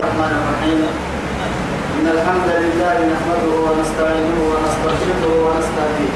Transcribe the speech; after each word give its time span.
الرحمن 0.00 0.32
الرحيم. 0.40 0.80
إن 1.96 2.06
الحمد 2.16 2.48
لله 2.64 2.96
نحمده 3.12 3.54
ونستعينه 3.66 4.38
ونسترشده 4.50 5.32
ونستهديه. 5.44 6.14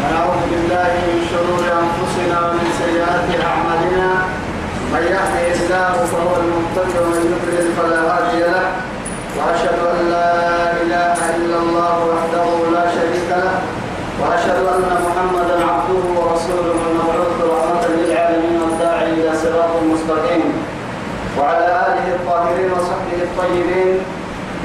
ونعوذ 0.00 0.40
بالله 0.50 0.92
من 1.08 1.18
شرور 1.32 1.64
أنفسنا 1.82 2.36
ومن 2.44 2.66
سيئات 2.82 3.28
أعمالنا. 3.50 4.08
من 4.92 5.02
يهده 5.16 5.46
الله 5.56 5.94
فهو 6.12 6.32
المهتد 6.42 6.92
ومن 7.00 7.20
يضلل 7.32 7.66
فلا 7.76 8.00
هادي 8.10 8.42
له. 8.52 8.66
وأشهد 9.36 9.78
أن 9.92 9.98
لا 10.14 10.32
إله 10.82 11.18
إلا 11.40 11.56
الله 11.64 11.96
وحده 12.12 12.46
لا 12.76 12.84
شريك 12.96 13.28
له 13.44 13.56
وأشهد 14.20 14.60
أن 14.74 14.84
محمدا 15.06 15.56
عبده 15.72 16.04
ورسوله 16.18 16.76
المبعوث 16.88 17.38
رحمة 17.54 17.84
للعالمين 17.96 18.56
والداعي 18.62 19.08
إلى 19.18 19.32
صراط 19.42 19.72
مستقيم 19.92 20.46
وعلى 21.38 21.66
آله 21.86 22.06
الطاهرين 22.16 22.70
وصحبه 22.72 23.18
الطيبين 23.44 23.98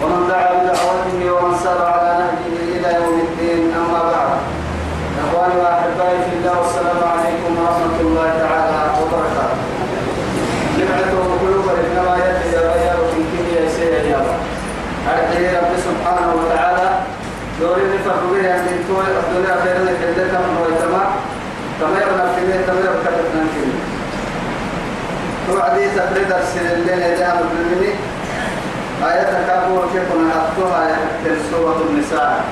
ومن 0.03 0.27
دعا 0.29 0.53
بدعوته 0.53 1.31
ومن 1.31 1.57
سار 1.63 1.81
على 1.93 2.11
نهجه 2.19 2.55
إلى 2.75 2.89
يوم 2.95 3.19
الدين 3.27 3.73
أما 3.75 3.99
بعد. 4.11 4.29
إخواني 5.23 5.55
وأحبائي 5.61 6.19
في 6.25 6.33
الله 6.37 6.59
والسلام 6.59 6.99
عليكم 7.13 7.51
ورحمة 7.59 7.97
الله 8.01 8.29
تعالى 8.43 8.79
وبركاته. 9.01 9.59
نبعته 10.79 11.19
قلوب 11.41 11.65
إنما 11.83 12.13
يدعي 12.23 12.51
الرجال 12.61 12.97
من 13.13 13.23
كل 13.31 13.47
يا 13.55 14.21
أرجي 15.11 15.43
رب 15.57 15.71
سبحانه 15.87 16.29
وتعالى 16.39 16.87
دوري 17.61 17.83
نفرق 17.93 18.21
به 18.31 18.55
أن 18.55 18.61
تنتوي 18.67 19.05
الدنيا 19.21 19.55
خير 19.63 19.77
من 20.47 20.55
ويتما 20.63 21.03
كما 21.79 21.97
يبنى 22.01 22.25
في 22.35 22.41
بيت 22.47 22.65
كما 22.67 22.79
يبنى 22.79 23.01
كتبنا 23.05 23.43
كلمة 23.53 23.79
توعدي 25.47 25.89
تفريد 25.89 26.31
السنين 26.31 26.89
إلى 26.89 27.25
المسلمين 27.41 27.95
آية 29.03 29.47
كابور 29.47 29.83
كيكون 29.93 30.31
أخطوها 30.31 30.87
آية 30.87 31.37
سورة 31.51 31.79
النساء. 31.89 32.43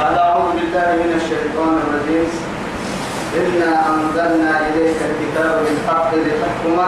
قال 0.00 0.18
أعوذ 0.18 0.52
بالله 0.52 0.88
من 1.02 1.10
الشيطان 1.20 1.72
الرجيم. 1.82 2.30
إنا 3.36 3.70
أنزلنا 3.90 4.60
إليك 4.68 4.96
الكتاب 5.10 5.52
بالحق 5.64 6.10
لتحكم 6.14 6.78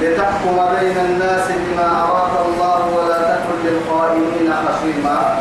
لتحكم 0.00 0.56
بين 0.80 0.96
الناس 0.96 1.46
بما 1.48 1.88
أراك 2.02 2.34
الله 2.46 2.80
ولا 2.96 3.18
تكن 3.36 3.58
للخائنين 3.64 4.52
خصيما 4.64 5.38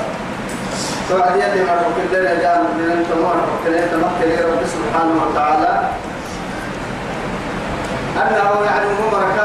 توعدي 1.09 1.40
يدي 1.40 1.64
مرحبا 1.64 2.16
لنا 2.18 2.34
جاء 2.42 2.58
من 2.78 2.92
أنت 2.97 3.09
مرحبا 3.23 3.70
لنا 3.70 3.88
تمكن 3.92 4.30
رب 4.52 4.62
سبحانه 4.75 5.16
وتعالى. 5.23 5.90
أنه 8.16 8.66
يعني 8.66 8.86
هم 8.86 9.09
قربا 9.12 9.36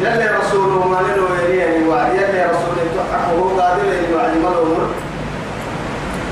يلي 0.00 0.28
رسول 0.38 0.68
ما 0.90 0.98
لنو 1.06 1.26
يليه 1.34 1.88
وعد 1.88 2.14
يلي 2.14 2.44
رسول 2.46 2.76
تحقه 2.96 3.60
قادر 3.60 3.84
يوعد 4.10 4.36
ملومر 4.36 4.88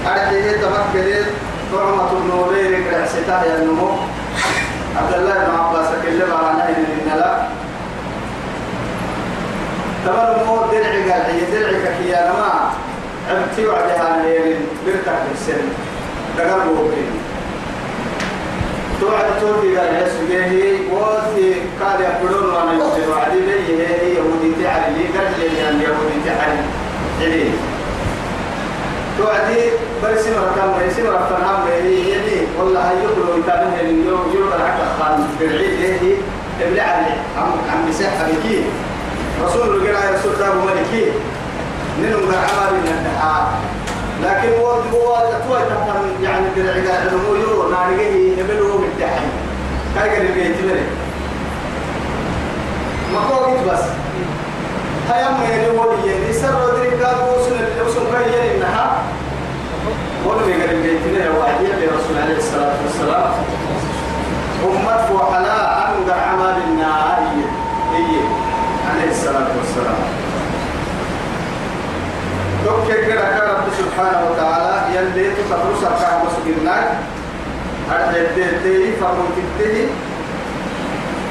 أرجيه 0.07 0.53
تمكن 0.53 1.25
طعمة 1.73 2.13
النورين 2.13 2.85
كرحستا 2.85 3.43
يا 3.47 3.55
النمو 3.63 3.89
عبد 4.97 5.15
الله 5.15 5.35
بن 5.35 5.55
عباس 5.59 5.89
كلم 6.03 6.31
على 6.35 6.57
نهي 6.59 6.75
من 6.83 7.13
لا 7.19 7.33
تمر 10.07 10.45
مو 10.47 10.57
درعي 10.73 11.11
قال 11.11 11.23
هي 11.31 11.41
درعي 11.53 11.97
كيانا 11.99 12.33
ما 12.33 12.71
عبتي 13.31 13.67
وعدها 13.67 14.23
نيرين 14.23 14.61
برتاح 14.87 15.19
السن. 15.33 15.63
دقر 16.39 16.59
بوكين 16.69 17.11
توعد 19.05 19.41
توتي 19.41 19.77
قال 19.77 19.95
يا 19.95 20.09
سجيه 20.09 20.79
وفي 20.93 21.55
قال 21.81 22.01
يقولون 22.01 22.55
وأنا 22.55 22.73
يصير 22.73 23.15
علي 23.15 23.41
لي 23.41 23.87
هي 23.87 24.15
يهودي 24.15 24.51
تعالي 24.63 24.95
لي 24.99 25.05
قال 25.19 25.29
لي 25.39 25.59
يعني 25.59 25.83
يهودي 25.85 26.19
تعالي 26.27 26.59
علي 27.21 27.51
توعدي 29.19 29.61
بس 30.05 30.27
مرة 30.27 30.77
بس 30.79 30.99
مرة 30.99 31.29
فنام 31.31 31.83
لي 31.85 32.11
يدي 32.11 32.47
والله 32.59 32.81
هاي 32.91 32.97
يقولوا 33.05 33.39
يتابعها 33.39 33.81
اليوم 33.81 34.33
يوم 34.35 34.49
الحق 34.57 34.81
خان 34.99 35.29
بالعيد 35.41 35.81
هي 35.81 36.15
ابن 36.63 36.79
علي 36.81 37.15
عم 37.39 37.51
عم 37.73 37.89
بسحة 37.91 38.27
بكي 38.27 38.65
رسول 39.45 39.77
الله 39.77 39.99
قال 39.99 40.15
رسول 40.15 40.33
الله 40.35 40.65
ملكي 40.65 41.05
ننو 42.03 42.19
عمل 42.19 42.73
من 42.73 42.89
الدعاء 42.99 43.61
لكن 44.23 44.61
هو 44.61 44.71
هو 44.71 45.17
توي 45.49 45.63
تفهم 45.63 46.23
يعني 46.23 46.47
بالعقاد 46.57 47.07
إنه 47.09 47.39
يو 47.43 47.69
نارجه 47.71 48.43
نبلو 48.43 48.79
بالتحي 48.79 49.27
كاي 49.95 50.17
قال 50.17 50.25
لي 50.25 50.55
تمري؟ 50.55 50.87
ما 53.13 53.21
قوت 53.21 53.73
بس. 53.73 53.85
هيا 55.11 55.31
ما 55.31 55.45
يلي 55.49 55.79
ولي 55.79 56.13
يلي 56.13 56.33
سر 56.33 56.55
ودري 56.65 56.91
كان 56.91 57.15
وصل 57.29 57.87
وصل 57.87 58.13
كاي 58.13 58.57
إنها. 58.57 59.03
ولو 60.27 60.49
يقال 60.49 60.83
لي 60.83 60.99
تمري 60.99 61.29
واحد 61.39 61.61
يا 61.61 61.91
رسول 61.97 62.17
عليه 62.23 62.37
الصلاة 62.37 62.75
والسلام. 62.85 63.33
أمت 64.65 65.11
وحلا 65.13 65.89
أن 65.89 66.11
عمل 66.11 66.57
النار 66.69 67.19
هي 67.95 68.21
عليه 68.91 69.11
الصلاة 69.11 69.49
والسلام. 69.59 70.24
دوك 72.65 72.87
كده 72.89 73.21
كان 73.21 73.49
رب 73.51 73.69
سبحانه 73.79 74.31
وتعالى 74.31 74.97
يلي 74.97 75.31
تخبروا 75.31 75.81
سرقا 75.81 76.23
مسجدناك. 76.25 76.89
أرجع 77.91 78.23
تي 78.63 78.93
فرمون 79.01 79.29
تكتي 79.37 79.87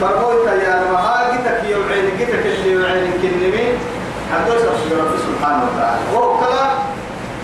فرمون 0.01 0.47
يا 0.47 0.83
رمها 0.83 1.31
جتك 1.31 1.69
يوعين 1.69 2.05
جتك 2.19 2.45
اللي 2.45 2.71
يوعين 2.71 3.11
كنمي. 3.21 3.67
عندوش 4.33 4.61
رب 5.01 5.13
سبحانه 5.27 5.63
وتعالى. 5.69 6.01
وهو 6.13 6.37
كلا 6.37 6.67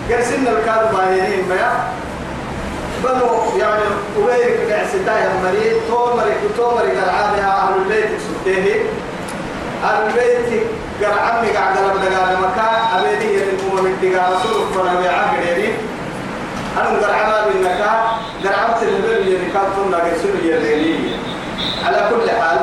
قرسن 0.09 0.47
الكاد 0.47 0.93
باهرين 0.93 1.45
بيا. 1.49 1.71
بنو 3.03 3.59
يعني 3.59 3.83
أولئك 4.17 4.57
كعستا 4.69 5.19
يا 5.19 5.29
مريض 5.43 5.81
تومري 5.87 6.33
تومري 6.57 6.91
كالعادة 6.91 7.43
أهل 7.43 7.73
البيت 7.81 8.09
سبتيه. 8.27 8.81
أهل 9.83 10.07
البيت 10.07 10.63
قال 11.03 11.19
عمي 11.19 11.47
قاعد 11.49 11.77
قلب 11.77 12.03
لقى 12.03 12.37
مكان 12.41 12.75
أبيدي 12.97 13.33
يتنقوم 13.35 13.83
من 13.83 13.97
دقاء 14.01 14.31
رسول 14.33 14.67
فنا 14.73 14.99
بيعاق 14.99 15.31
ديري 15.43 15.73
أنا 16.77 16.89
قال 16.89 17.13
عمال 17.13 17.53
بالنكا 17.53 17.91
قال 18.43 18.53
عمت 18.53 18.83
النبل 18.83 19.11
اللي 19.17 19.35
كان 19.53 19.91
لقى 19.91 20.11
سنة 20.19 20.55
يديني 20.55 21.11
على 21.85 22.09
كل 22.09 22.29
حال 22.31 22.59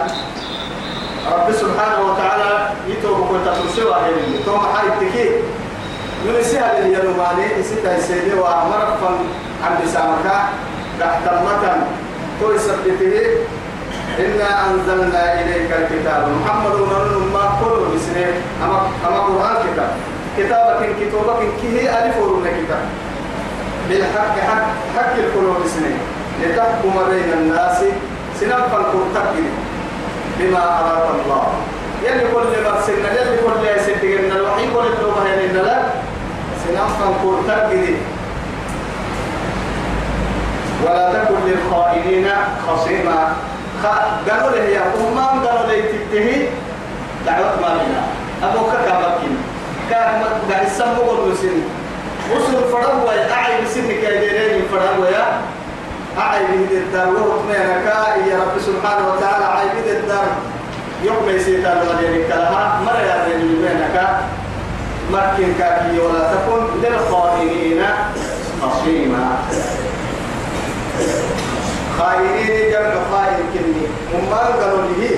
رب 1.32 1.52
سبحانه 1.52 2.00
وتعالى 2.12 2.68
يتوب 2.88 3.28
كنت 3.28 3.46
ترسوا 3.56 3.96
هيني 3.96 4.38
توم 4.44 4.60
حال 4.60 4.86
التكي 4.92 5.30
من 6.24 6.34
السهل 6.38 6.82
اللي 6.82 6.98
يلوماني 6.98 7.62
ستة 7.62 7.98
سيدي 8.00 8.34
وأمر 8.34 8.96
فن 9.00 9.16
عند 9.66 9.78
سامكا 9.92 10.48
تحت 11.00 11.22
المتن 11.32 11.80
تو 12.40 12.52
يثبته 12.52 13.26
إنا 14.18 14.70
أنزلنا 14.70 15.40
إليك 15.40 15.70
الكتاب. 15.72 16.28
محمد 16.40 16.74
ونرن 16.74 17.30
ما 17.34 17.58
كل 17.60 17.85
بسنة 18.16 18.40
أما 18.64 18.80
أما 19.08 19.20
قرآن 19.20 19.56
كتاب. 19.72 19.90
كتابك 20.38 20.88
كتابك 21.00 21.42
كه 21.62 22.04
ألف 22.04 22.16
ورنا 22.18 22.50
كتاب. 22.50 22.84
بالحق 23.88 24.38
حق 24.48 24.66
حق 24.96 25.12
القلوب 25.18 25.56
سنة 25.66 25.96
لتحكم 26.42 26.92
بين 27.10 27.32
الناس 27.32 27.78
سنة 28.40 28.56
فالقرطك 28.56 29.34
بما 30.38 30.58
أراد 30.80 31.08
الله. 31.24 31.46
يلي 32.04 32.24
كل 32.34 32.62
ما 32.64 32.80
سنة 32.86 33.08
يلي 33.20 33.36
كل 33.36 33.50
ما 33.62 33.82
سنة 33.86 34.36
الوحي 34.36 34.64
كل 34.74 35.04
هي 35.26 35.46
إن 35.50 35.56
لا. 35.56 35.78
سنة 36.64 36.86
فالقرطك 36.98 37.72
ولا 40.84 41.12
تكن 41.12 41.34
للخائنين 41.46 42.28
خصيما. 42.68 43.32
قالوا 44.28 44.50
له 44.50 44.64
يا 44.64 44.82
أمام 44.94 45.46
قالوا 45.46 45.66
لي 45.72 45.82
تنتهي 45.82 46.48
دعوة 47.26 47.56
مالنا. 47.62 48.02
أبوك 48.42 48.70
كابكين 48.86 49.36
كان 49.90 50.22
قاعد 50.50 50.66
يسمو 50.66 51.02
قلوسين 51.10 51.64
وصل 52.32 52.72
فرق 52.72 53.08
ويا 53.08 53.32
أعي 53.32 53.64
بسنك 53.64 54.02
يا 54.02 54.20
ديرين 54.20 54.62
فرق 54.72 55.00
ويا. 55.00 55.40
أعي 56.18 56.40
بهد 56.40 56.72
الدار. 56.72 57.08
وحكمينك 57.08 57.86
يا 58.30 58.36
رب 58.36 58.60
سبحانه 58.66 59.04
وتعالى 59.12 59.44
أعي 59.44 59.66
بهد 59.66 59.88
الدار. 59.96 60.26
يوم 61.02 61.28
يسيطان 61.28 61.78
غيرك 61.78 62.28
لها 62.30 62.80
مرة 62.86 63.00
يا 63.00 63.24
رجل 63.26 63.56
بينك 63.62 63.96
مكن 65.12 65.54
كاكي 65.58 65.98
ولا 65.98 66.32
تكن 66.32 66.62
للخائنين 66.82 67.82
خصيما 68.62 69.36
خائنين 71.98 72.70
جمع 72.72 72.94
خائن 73.12 73.44
كني 73.54 73.86
ممان 74.14 74.52
قالوا 74.60 74.82
لي 74.98 75.10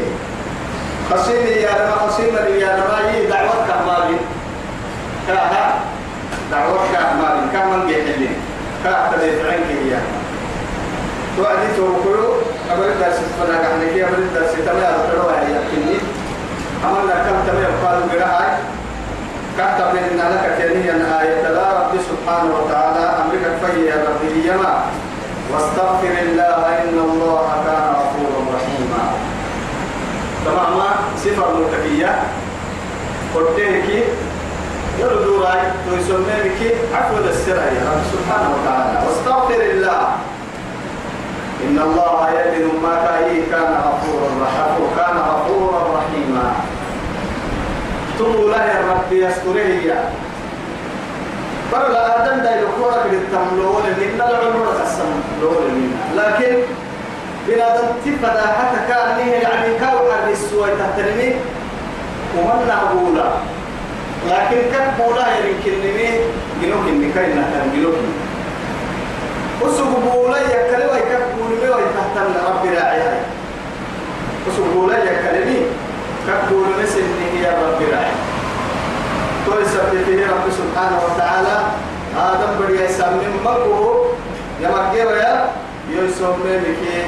خصيني 1.11 1.51
يا 1.63 1.91
خصينا 1.91 2.39
لي 2.41 2.61
يا 2.61 2.69
رما 2.77 3.11
هي 3.11 3.27
دعوة 3.27 3.67
كمالي 3.69 4.17
كاها 5.29 5.75
دعوة 6.51 6.79
كمالي 6.93 7.43
كمان 7.53 7.87
بيحلين 7.87 8.37
كاها 8.85 9.13
تليت 9.17 9.45
عنك 9.45 9.67
هي 9.71 9.99
توعدي 11.37 11.69
توقعوا 11.77 12.35
أبرد 12.71 12.99
درس 13.01 13.17
فنا 13.39 13.59
قحنا 13.59 13.85
كي 13.95 14.05
أبرد 14.05 14.29
درس 14.35 14.53
تما 14.67 14.81
يا 14.81 14.91
رب 15.15 15.29
هي 15.29 15.59
كني. 15.71 15.99
عملنا 16.85 17.15
كم 17.15 17.37
تمام 17.47 17.73
قالوا 17.85 18.07
بنهاي 18.13 18.51
كتب 19.59 19.97
إن 19.97 20.19
لك 20.33 20.45
كنيا 20.59 21.21
آية 21.21 21.49
لا 21.49 21.73
رب 21.81 21.93
سبحانه 22.11 22.55
وتعالى 22.57 22.99
أمرك 23.23 23.45
في 23.65 23.87
يا 23.87 24.53
يما 24.55 24.85
واستغفر 25.53 26.15
الله 26.23 26.67
إن 26.83 26.99
الله 26.99 27.49
كان 27.67 27.95
غفورا 27.95 28.08
تمام 30.45 30.81
صفة 31.17 31.45
مرتبية. 31.55 32.23
قلت 33.35 33.59
لك 33.59 34.05
يردو 34.99 35.43
راي 35.43 35.61
بك 36.45 36.77
عفو 36.95 37.17
السر 37.17 37.57
يا 37.57 37.83
رب 37.91 38.03
سبحانه 38.13 38.49
وتعالى. 38.55 39.07
واستغفر 39.07 39.61
الله. 39.61 40.03
إن 41.65 41.79
الله 41.79 42.31
يدن 42.31 42.67
ما 42.83 42.95
كان 43.51 43.73
غفورا 43.87 44.29
رحيما. 44.43 44.89
كان 44.97 45.17
غفورا 45.17 45.81
رحيما. 45.99 46.47
تمو 48.19 48.49
لا 48.49 48.63
يا 48.67 48.81
رب 48.91 49.13
يستره 49.13 49.81
بل 51.73 51.93
لا 51.93 52.03
آدم 52.17 52.43
دا 52.43 52.61
يكورك 52.61 53.05
للتملون 53.13 53.83
من 54.01 54.23
العمر 54.29 54.67
لكن 56.17 56.55
بنادم 57.49 57.89
تفدا 58.05 58.47
حتى 58.59 58.81
كان 58.89 59.29
يعني 59.29 59.79
كاو 59.81 60.13
حد 60.13 60.29
السوى 60.31 60.69
تحترمي. 60.79 61.35
ومن 62.37 62.69
نعبولا 62.69 63.29
لكن 64.29 64.61
كبولا 64.73 65.27
يمكن 65.39 65.75
نمي 65.85 66.09
جنوك 66.63 66.87
النكاين 66.89 67.37
نحن 67.37 67.73
جنوك. 67.75 67.95
وسبولا 69.63 70.39
يكلوا 70.41 70.97
يكبوا 70.97 71.47
نمي 71.51 71.69
ويتحتم 71.75 72.29
رب 72.47 72.65
راعي. 72.77 73.03
وسبولا 74.47 74.97
يكلمي 74.99 75.61
كبوا 76.27 76.67
نمي 76.67 77.43
يا 77.43 77.51
رب 77.51 77.81
راعي. 77.93 78.15
توي 79.47 79.65
سبته 79.65 80.27
رب 80.33 80.47
سبحانه 80.61 80.99
وتعالى 81.07 81.57
آدم 82.19 82.53
بدي 82.61 82.85
يسمى 82.85 83.29
مكو 83.45 84.05
يا 84.63 84.69
مكي 84.69 85.05
ويا 85.07 85.51
يسمى 85.91 86.55
بكي 86.65 86.99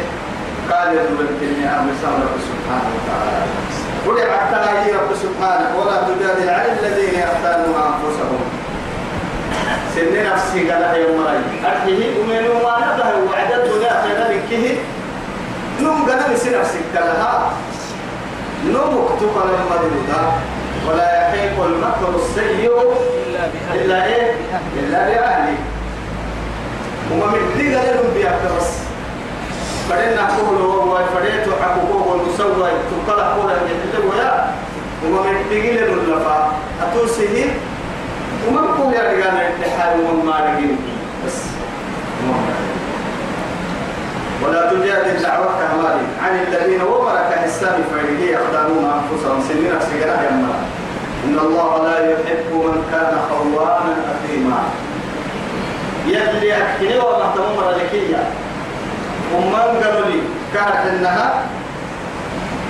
قال 0.70 0.88
الكلمة 1.20 1.80
أمر 1.80 1.92
رب 2.24 2.38
سبحانه 2.50 2.90
وتعالى؟ 2.96 3.42
ودع 4.06 4.36
حتى 4.36 4.56
رب 4.92 5.10
سبحانه 5.24 5.70
ولا 5.78 5.96
تجادل 6.08 6.48
عن 6.50 6.66
الذين 6.78 7.14
يختانون 7.20 7.74
أنفسهم. 7.74 8.40
سن 9.94 10.32
نفسي 10.32 10.70
قال 10.70 10.82
يا 10.82 11.16
مرأي 11.18 11.38
أرحيه 11.64 12.22
أمين 12.22 12.44
ما 12.62 12.74
نبه 12.86 13.30
وعد 13.30 13.52
الدنيا 13.52 14.02
خيرا 14.02 14.28
لكه. 14.28 14.78
نم 15.80 16.10
قال 16.10 16.32
نسي 16.34 16.50
نفسك 16.58 16.80
كلها 16.92 17.50
نم 18.64 18.76
اكتب 18.76 19.34
لما 19.36 19.76
دلودا 19.82 20.22
ولا 20.88 21.28
يحيق 21.28 21.64
المكر 21.64 22.16
السيء 22.16 22.70
إلا 23.74 24.04
إيه؟ 24.04 24.32
إلا 24.76 24.98
بأهله. 25.08 25.58
وما 27.12 27.26
من 27.26 27.54
دي 27.58 27.76
قال 27.76 27.86
لهم 27.86 28.14
بيأكل 28.14 28.54
فدنا 29.90 30.28
كله 30.36 30.64
هو 30.64 30.98
فديت 31.14 31.46
حقوقه 31.62 32.10
والمسوى 32.10 32.70
تقال 32.90 33.20
قولا 33.20 33.54
يتدوى 33.54 34.18
يا 34.18 34.54
وما 35.04 35.22
من 35.22 35.44
تقيل 35.50 35.78
اللفا. 35.78 36.52
أتوسيه 36.82 37.44
وما 38.48 38.60
بقول 38.60 38.94
يا 38.94 39.00
رجال 39.00 39.34
الاتحاد 39.36 40.00
وما 40.00 40.36
رجل 40.46 40.76
بس. 41.26 41.38
ولا 44.44 44.70
تجادل 44.70 45.22
دعوتك 45.22 45.70
مالي 45.82 46.06
عن 46.22 46.34
الذين 46.48 46.82
ومرك 46.82 47.40
السام 47.44 47.82
فعله 47.92 48.20
يخدمون 48.24 48.84
أنفسهم. 48.84 49.44
سنين 49.48 49.72
سجرا 49.80 50.16
يا 50.22 50.30
إن 51.26 51.38
الله 51.38 51.84
لا 51.84 52.10
يحب 52.12 52.50
من 52.52 52.84
كان 52.92 53.12
خوانا 53.30 53.96
أثيما. 54.12 54.60
يلي 56.06 56.52
أكلي 56.56 56.98
وما 56.98 57.34
تمر 57.34 57.70
ذكيه 57.70 58.24
ومن 59.34 59.82
قالوا 59.82 60.06
لي 60.06 60.20
كانت 60.54 60.86
انها 60.90 61.42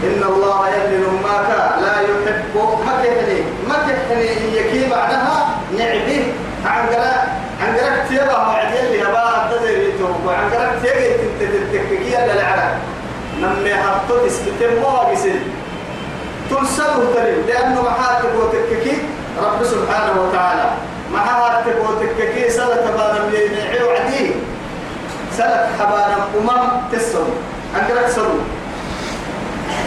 إن 0.05 0.23
الله 0.33 0.69
يلي 0.69 0.99
ماك 0.99 1.51
لا 1.83 1.95
يحب 2.01 2.55
ما 2.87 2.93
تحني 3.03 3.41
ما 3.69 3.75
تحني 3.75 4.57
يكي 4.57 4.89
معناها 4.91 5.49
نعبه 5.79 6.33
عن 6.67 6.87
قلا 6.87 7.23
عن 7.61 7.77
قلا 7.77 8.05
تيبا 8.09 8.39
وعد 8.39 8.75
يلي 8.75 9.03
هبا 9.03 9.49
تدري 9.51 9.93
تو 9.99 10.09
وعن 10.27 10.51
قلا 10.51 10.69
تيجي 10.83 11.09
تتككيا 11.41 12.21
للعرب 12.27 12.73
نمي 13.41 13.75
حطوا 13.75 14.27
تسكتم 14.27 14.81
مو 14.81 14.89
قسل. 14.89 15.41
تلسله 16.51 17.15
تري 17.15 17.43
لأنه 17.49 17.83
محاتب 17.83 18.35
وتككي 18.39 18.97
رب 19.43 19.65
سبحانه 19.65 20.23
وتعالى. 20.23 20.71
محاتب 21.13 21.77
وتككي 21.89 22.51
سلة 22.51 22.75
عيو 22.75 23.01
عديه 23.27 23.70
سلك 25.37 25.69
حبانا 25.81 26.17
أمم 26.39 26.63
تسلم. 26.93 27.31
عندك 27.75 28.09
سلم 28.09 28.41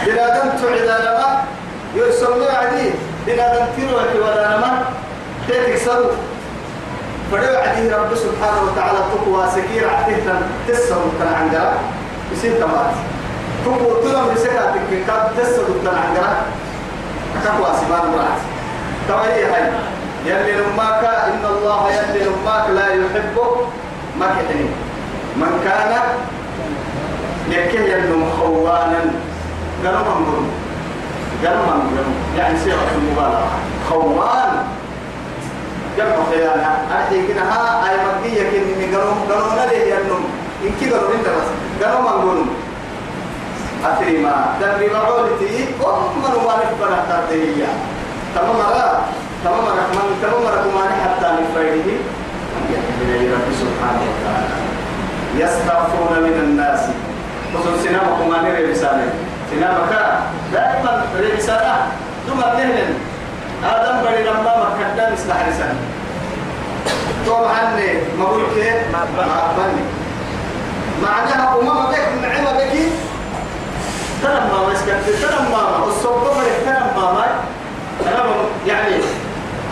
بنادم 0.06 0.48
تعيد 0.62 0.82
لما 0.84 1.44
يسمى 1.94 2.46
عدي 2.46 2.90
بنادم 3.26 3.64
تروح 3.76 4.08
ولا 4.24 4.56
نما 4.56 4.84
تيتك 5.48 5.76
سلم 5.76 6.10
فدعو 7.32 7.56
عدي 7.62 7.88
رب 7.92 8.14
سبحانه 8.14 8.60
وتعالى 8.66 8.98
تقوى 9.12 9.46
سكير 9.56 9.88
عديه 9.90 10.24
تسلم 10.68 11.12
كان 11.18 11.34
عندها 11.40 11.72
يصير 12.32 12.52
تمات 12.60 12.94
تقوى 13.64 14.02
تلم 14.02 14.34
بسكاتك 14.34 14.90
كاب 15.06 15.30
تسلم 15.38 15.80
كان 15.84 15.94
عندها 16.08 16.42
تقوى 17.44 17.68
سبحانه 17.80 18.10
مرات 18.16 18.40
توي 19.08 19.44
هاي. 19.44 19.64
يلي 20.26 20.52
نماك 20.56 21.04
إن 21.04 21.44
الله 21.44 21.90
يلي 21.90 22.24
نماك 22.30 22.70
لا 22.70 22.86
يحبك 22.88 23.56
ما 24.20 24.26
كتنين 24.36 24.72
من 25.36 25.60
كان 25.64 25.92
يكيه 27.50 27.94
ينم 27.94 28.30
خوانا 28.38 29.00
قالوا 29.84 30.00
من 30.00 30.26
قلوا 30.26 30.46
قالوا 31.44 31.66
من 31.66 31.80
قلوا 31.90 32.14
يعني 32.38 32.58
صيغة 32.64 32.88
المبالغة 32.96 33.48
خوان 33.90 34.52
جمع 35.98 36.16
خيانة 36.30 36.76
أحكي 36.92 37.26
كنا 37.26 37.42
ها 37.52 37.90
أي 37.90 37.96
مكية 38.06 38.42
كني 38.50 38.96
قالوا 38.96 39.14
قالوا 39.30 39.64
نلي 39.66 39.90
ينم 39.90 40.24
إن 40.64 40.70
كي 40.80 40.90
قالوا 40.90 41.14
إنت 41.14 41.26
بس 41.28 41.48
قالوا 41.84 42.00
من 42.00 42.30
قلوا 42.30 42.44
أثريما 43.84 44.46
دبي 44.60 44.88
معولتي 44.92 45.64
أم 45.86 46.02
من 46.22 46.44
وارف 46.44 46.70
بنا 46.80 46.98
ترتيهية 47.10 47.66
تمام 48.34 48.56
مرة 48.56 49.00
تمام 49.44 49.64
مرة 49.64 49.86
من 49.92 50.18
تمام 50.22 50.42
مرة 50.44 50.62
كمان 50.70 50.90
حتى 51.04 51.26
نفرده 51.26 51.96
من 53.00 53.32
رب 53.34 53.52
سبحانه 53.60 54.02
وتعالى 54.10 54.73
يستغفرون 55.38 56.22
من 56.22 56.40
الناس. 56.44 56.80
خصوصا 57.54 57.82
سينما 57.82 58.18
كمان 58.20 58.70
رسالة 58.70 59.08
سينما 59.50 59.86
كا 59.90 60.20
دائما 60.52 61.04
رسالة 61.36 61.76
ثم 62.26 62.40
نهلن 62.40 62.94
آدم 63.64 64.04
بني 64.04 64.24
لما 64.24 64.68
مكدام 64.74 65.12
استحرسن 65.12 65.74
طبعا 67.26 67.62
ما 68.18 68.24
بقول 68.24 68.42
كده 68.56 68.74
ما 68.92 69.02
أبني 69.50 69.82
معناها 71.02 71.58
أمم 71.60 71.86
بك 71.90 72.08
نعمة 72.22 72.52
بك 72.52 72.72
ترى 74.22 74.40
ما 74.52 74.68
مسكت 74.72 75.22
ترى 75.22 75.38
ما 75.52 75.86
الصبح 75.86 76.36
ما 76.36 76.44
ترى 76.64 77.02
ما 77.02 77.26
أنا 78.06 78.24
يعني 78.66 78.94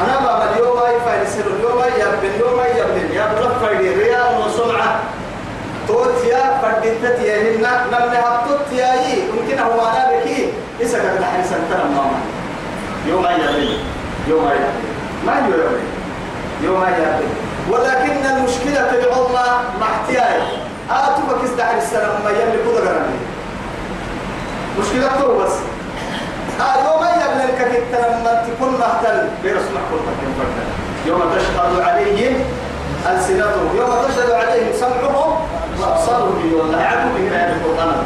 أنا 0.05 0.21
بابا 0.21 0.51
اليوم 0.55 0.79
أي 0.79 1.01
فايسر 1.05 1.45
اليوم 1.57 1.83
يبن 1.99 2.35
اليوم 2.35 2.61
يبن 2.77 3.15
يا 3.15 3.33
بلغ 3.35 3.59
فايدي 3.59 3.89
ريال 3.95 4.39
وسمعة 4.47 5.01
توت 5.89 6.25
يا 6.25 6.59
فردت 6.63 7.21
يا 7.21 7.37
هنا 7.43 7.87
نمني 7.93 8.19
هبطت 8.19 8.73
يا 8.73 8.95
يي 8.95 9.23
ممكن 9.33 9.59
هو 9.59 9.81
أنا 9.81 10.11
بكي 10.11 10.53
إذا 10.81 10.99
كان 10.99 11.25
حين 11.25 11.45
سنتنا 11.45 11.85
ماما 11.85 12.21
يوم 13.07 13.27
أي 13.27 13.35
يوم. 14.29 14.49
أي 14.49 14.59
ما 15.27 15.33
يبن 15.33 15.81
يوم 16.63 16.83
أي 16.83 16.93
ولكن 17.71 18.27
المشكلة 18.37 18.91
الله 19.17 19.61
مع 19.81 19.87
احتياج. 19.87 20.43
آتوا 20.91 21.25
بكس 21.31 21.51
دحر 21.51 21.79
السلام 21.79 22.25
ما 22.25 22.31
يلي 22.31 22.59
كذا 22.65 22.81
قراني 22.81 23.19
مشكلة 24.81 25.09
تو 25.21 25.39
بس. 25.39 25.53
آه 26.61 26.77
يوم 26.85 27.05
يبن 27.05 27.41
الكتب 27.41 27.83
لما 27.93 28.45
تكون 28.47 28.71
مهتل. 28.81 29.29
كل 29.91 29.99
فردا 30.39 30.65
يوم 31.07 31.23
تشهد 31.37 31.81
عليهم 31.81 32.35
ألسنتهم. 33.11 33.77
يوم 33.77 33.91
تشهد 34.09 34.31
عليهم 34.31 34.73
سمعهم. 34.81 35.33
وأبصارهم 35.81 36.53
والله 36.59 36.79
عدو 36.83 37.09
من 37.17 37.29
هذا 37.35 37.53
القرآن 37.57 37.97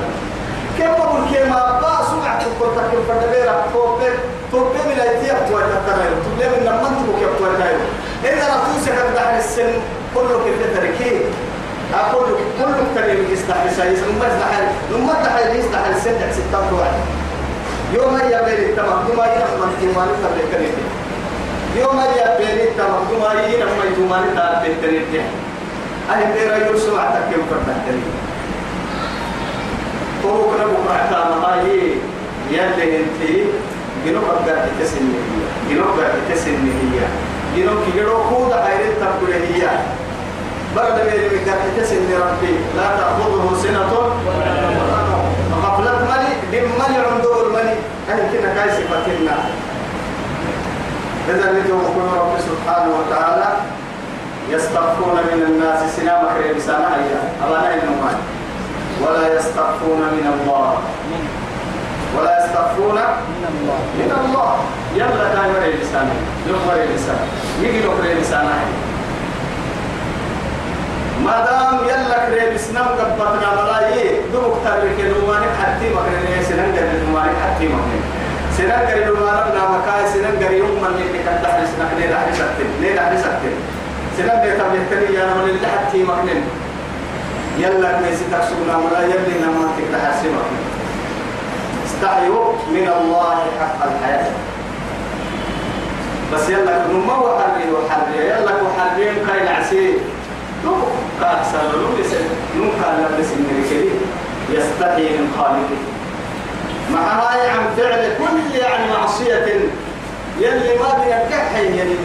كم 0.79 1.03
أقول 1.03 1.21
كما 1.35 1.81
با 1.83 1.95
سمعت 2.11 2.43
كل 2.61 2.67
تكن 2.77 2.99
فردا 3.09 3.27
بيرا 3.33 3.55
توبة 3.73 4.09
توبة 4.53 4.81
من 4.87 4.93
الأيتياب 4.97 5.37
توجه 5.49 5.79
تغير 5.87 6.13
توبة 6.25 6.47
من 6.57 6.63
لما 6.67 6.89
تبوك 6.89 7.19
يبتوى 7.23 7.49
تغير 7.59 7.79
إذا 8.25 8.47
نفوسك 8.55 8.93
بدحر 9.11 9.37
السن 9.39 9.71
كله 10.15 10.41
كده 10.47 10.81
تركيه 10.81 11.21
أقول 11.95 12.27
كل 12.59 12.75
كلمة 12.95 13.31
يستحي 13.33 13.69
سايس 13.77 13.99
لما 13.99 14.27
يستحي 14.27 14.63
لما 14.93 15.13
يستحي 15.13 15.59
يستحي 15.59 15.91
السن 15.91 16.33
ستة 16.33 16.75
واحد 16.79 17.03
يوم 17.95 18.15
هي 18.15 18.43
بين 18.45 18.71
التمكن 18.71 19.17
ما 19.17 19.27
ينحمل 19.27 19.71
إيمان 19.83 20.09
تبلك 20.23 20.71
يوم 21.77 21.99
هي 21.99 22.37
بين 22.39 22.59
التمكن 22.69 23.19
ما 23.23 23.33
ينحمل 23.33 23.89
إيمان 23.99 24.25
تبلك 24.37 25.23
أهل 26.11 26.33
دير 26.35 26.67
يرسل 26.67 26.99
عتك 26.99 27.27
يوم 27.33 27.47
فرد 27.51 28.01
فوق 30.23 30.55
نبو 30.61 30.79
بعتا 30.89 31.21
مهاي 31.31 31.95
يلي 32.51 32.97
انتي 32.97 33.45
جنوب 34.07 34.25
أبقى 34.25 34.69
تسني 34.81 35.15
هي. 35.27 35.75
جنوب 35.75 35.87
أبقى 35.89 36.35
تسني 36.35 36.71
هي. 36.81 36.99
جنوب 37.57 37.79
كي 37.85 37.99
جنوب 37.99 38.23
خود 38.31 38.53
غير 38.53 38.93
تقول 39.01 39.33
هي. 39.33 39.69
برد 40.77 40.99
غير 41.09 41.31
مكان 41.35 41.59
تسني 41.79 42.15
ربي 42.15 42.55
لا 42.77 42.87
تأخذه 42.99 43.57
سنة. 43.63 43.93
ولا 44.27 45.01
نوم 45.11 45.61
غفلة 45.65 45.99
ملي 46.11 46.33
بمن 46.53 46.95
عنده 47.11 47.47
الملي. 47.47 47.77
أهل 48.11 48.21
كنا 48.33 48.55
كاي 48.55 48.71
صفتنا 48.71 49.37
إذا 51.29 51.47
كل 51.95 52.19
رب 52.19 52.33
سبحانه 52.39 52.91
وتعالى. 52.99 53.49
يستخفون 54.51 55.17
من 55.33 55.43
الناس 55.49 55.97
سنام 55.97 56.23
خير 56.35 56.59
سنة 56.59 56.89
هي 56.97 57.13
أبانا 57.45 57.75
النمان 57.75 58.19
ولا 59.03 59.35
يستخفون 59.37 60.01
من 60.17 60.27
الله. 60.35 60.79
ولا 62.19 62.45
يستخفون 62.45 62.95
من 62.95 63.45
الله. 63.53 63.79
من 63.99 64.11
الله 64.25 64.55
يلا 64.95 65.29
كان 65.35 65.49
يرى 65.55 65.73
لسانه 65.83 66.15
يخبر 66.49 66.77
لسانه 66.95 67.27
يجي 67.63 67.79
يخبر 67.79 68.21
لسانه 68.21 68.59
ما 71.25 71.45
دام 71.45 71.89
يلا 71.89 72.19
كريم 72.27 72.57
سنام 72.59 72.87
قبطنا 72.87 73.49
ملاي 73.63 74.21
دوك 74.33 74.55
ترك 74.65 74.99
نوانك 75.01 75.53
حتى 75.63 75.87
مكرني 75.95 76.45
سنان 76.49 76.71
قرن 76.77 77.11
نوانك 77.11 77.37
حتى 77.45 77.65
مكرني 77.65 78.01
سنان 78.57 78.81
قرن 78.89 79.07
نوانك 79.19 79.47
نامكاي 79.57 80.03
سنان 80.15 80.35
قرن 80.43 80.55
يوم 80.55 80.77
من 80.83 81.03
اللي 81.07 81.19
كنت 81.19 81.47
حرس 81.47 81.73
نحن 81.81 82.11
لا 82.11 82.19
حرس 82.21 83.21
أكتن 83.27 83.55
أكتن 84.17 84.29
سنان 84.29 84.41
بيتم 84.41 84.75
يحتني 84.75 85.17
يا 85.17 85.25
من 85.25 85.49
اللي 85.49 85.67
حتى 85.67 86.03
مكرني 86.03 86.43
يلا 87.59 87.93
كنيسي 87.93 88.25
تكسبنا 88.33 88.77
ملا 88.79 89.03
يبني 89.05 89.39
نمانتك 89.43 89.85
لحرس 89.93 90.19
مكرني 90.19 90.67
استحيوا 91.87 92.53
من 92.71 92.89
الله 93.01 93.37
حق 93.61 93.87
الحياة. 93.87 94.27
بس 96.33 96.49
يلا 96.49 96.87
نما 96.87 97.17
وحري 97.17 97.73
وحري 97.73 98.27
يلا 98.27 98.53
وحري 98.63 99.05
كاي 99.05 99.43
العسير. 99.43 99.95
لو 100.65 100.73
كأحسن 101.21 101.59
لو 101.73 101.99
يسن 102.01 102.25
نو 102.59 102.71
كان 102.83 103.05
لبس 103.05 103.29
الملكي 103.33 103.91
يستحي 104.51 105.03
من 105.03 105.35
خالقه. 105.39 105.81
مع 106.93 107.01
هاي 107.01 107.51
عن 107.51 107.65
فعل 107.77 108.11
كل 108.19 108.57
يعني 108.59 108.93
معصية. 108.93 109.47
يلي 110.41 110.79
ما 110.79 111.05
بينكحي 111.05 111.67
يلي 111.67 111.97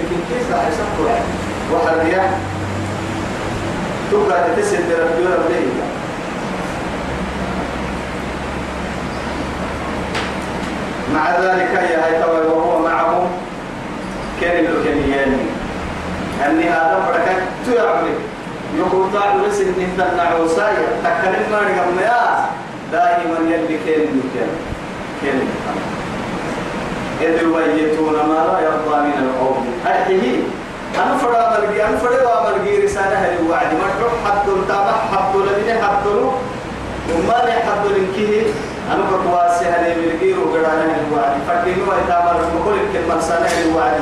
راح 0.51 0.67
يسكر 0.67 1.40
وحرية 1.73 2.37
تبقى 4.11 4.55
تتسد 4.55 4.91
ربي 4.91 5.25
ربي 5.25 5.65
مع 11.13 11.39
ذلك 11.39 11.73
يا 11.73 12.05
هاي 12.05 12.19
وهو 12.47 12.79
معهم 12.83 13.27
كان 14.41 14.65
الكنيان 14.65 15.37
أني 16.45 16.69
هذا 16.69 17.05
بركة 17.07 17.35
تعمل 17.65 18.13
يقول 18.77 19.13
تعالوا 19.13 19.47
بس 19.47 19.61
إن 19.61 19.73
أنت 19.91 20.07
النعوسايا 20.11 20.87
تكلم 21.03 21.51
ما 21.51 21.61
نقم 21.61 21.99
دائما 22.91 23.37
يلي 23.49 23.77
كان 23.85 24.21
مكان 24.21 24.49
كان 25.23 25.47
إذ 27.21 27.41
يويتون 27.41 28.13
ما 28.13 28.33
لا 28.33 28.59
يرضى 28.59 29.07
من 29.07 29.29
القوم. 29.29 29.65
أرحيه 29.87 30.37
أنا 30.95 31.17
فرا 31.17 31.59
ملقي 31.59 31.87
أنا 31.87 31.97
فرا 31.97 32.21
رسالة 32.83 33.39
الوعد 33.39 33.73
ما 33.73 33.87
تروح 33.99 34.13
حد 34.25 34.47
تابع 34.67 34.95
حد 35.11 35.35
حد 35.83 36.05
له 36.05 36.33
وما 37.13 37.37
لي 37.45 37.53
حد 37.53 37.85
لنكيه 37.95 38.41
أنا 38.91 39.03
كواسي 39.23 39.65
هني 39.65 39.95
ملقي 39.95 40.33
وقرانا 40.33 40.85
الوعد 41.01 41.33
فكينو 41.47 41.85
يتابع 42.03 42.31
المقول 42.31 42.77
الكلمة 42.79 43.21
سنة 43.21 43.51
الوعد 43.65 44.01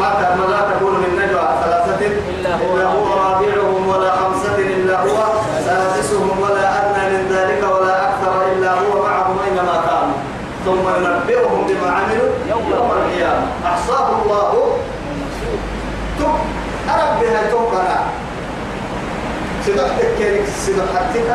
ما 0.00 0.08
كان 0.20 0.38
لا 0.50 0.60
تكون 0.70 0.94
من 0.94 1.12
نجوى 1.20 1.48
ثلاثة. 1.64 2.06
إلا 2.06 2.54
هو, 2.54 3.06
رابعهم 3.06 3.88
ولا 3.88 4.10
خمسة 4.10 4.58
إلا 4.58 5.00
هو. 5.00 5.16
سادسهم 5.66 6.40
ولا 6.40 6.64
أدنى 6.78 7.04
من 7.16 7.36
ذلك 7.36 7.62
ولا 7.72 8.08
أكثر 8.08 8.52
إلا 8.52 8.70
هو. 8.72 9.02
معهم 9.02 9.38
أينما 9.44 9.76
كانوا. 9.86 10.16
ثم 10.64 10.84
ينبئهم 10.96 11.66
بما 11.66 11.90
عملوا 11.90 12.30
يوم 12.48 12.72
القيامة. 12.72 13.46
أحصاه 13.66 14.08
الله 14.22 14.65
بها 17.20 17.50
توقنا 17.50 17.98
سدح 19.66 19.88
تكيرك 19.98 20.44
سدح 20.66 20.84
حتك 20.94 21.30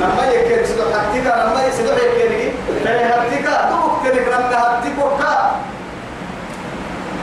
لما 0.00 0.32
يكيرك 0.32 0.64
سدح 0.66 0.84
حتك 0.84 1.26
لما 1.26 1.66
يسدح 1.68 1.96
يكيرك 1.96 2.54
فهي 2.84 3.04
حتك 3.12 3.46
تبك 3.70 4.12
تلك 4.12 4.28
لما 4.28 4.56
حتك 4.56 4.96
وكا 4.98 5.56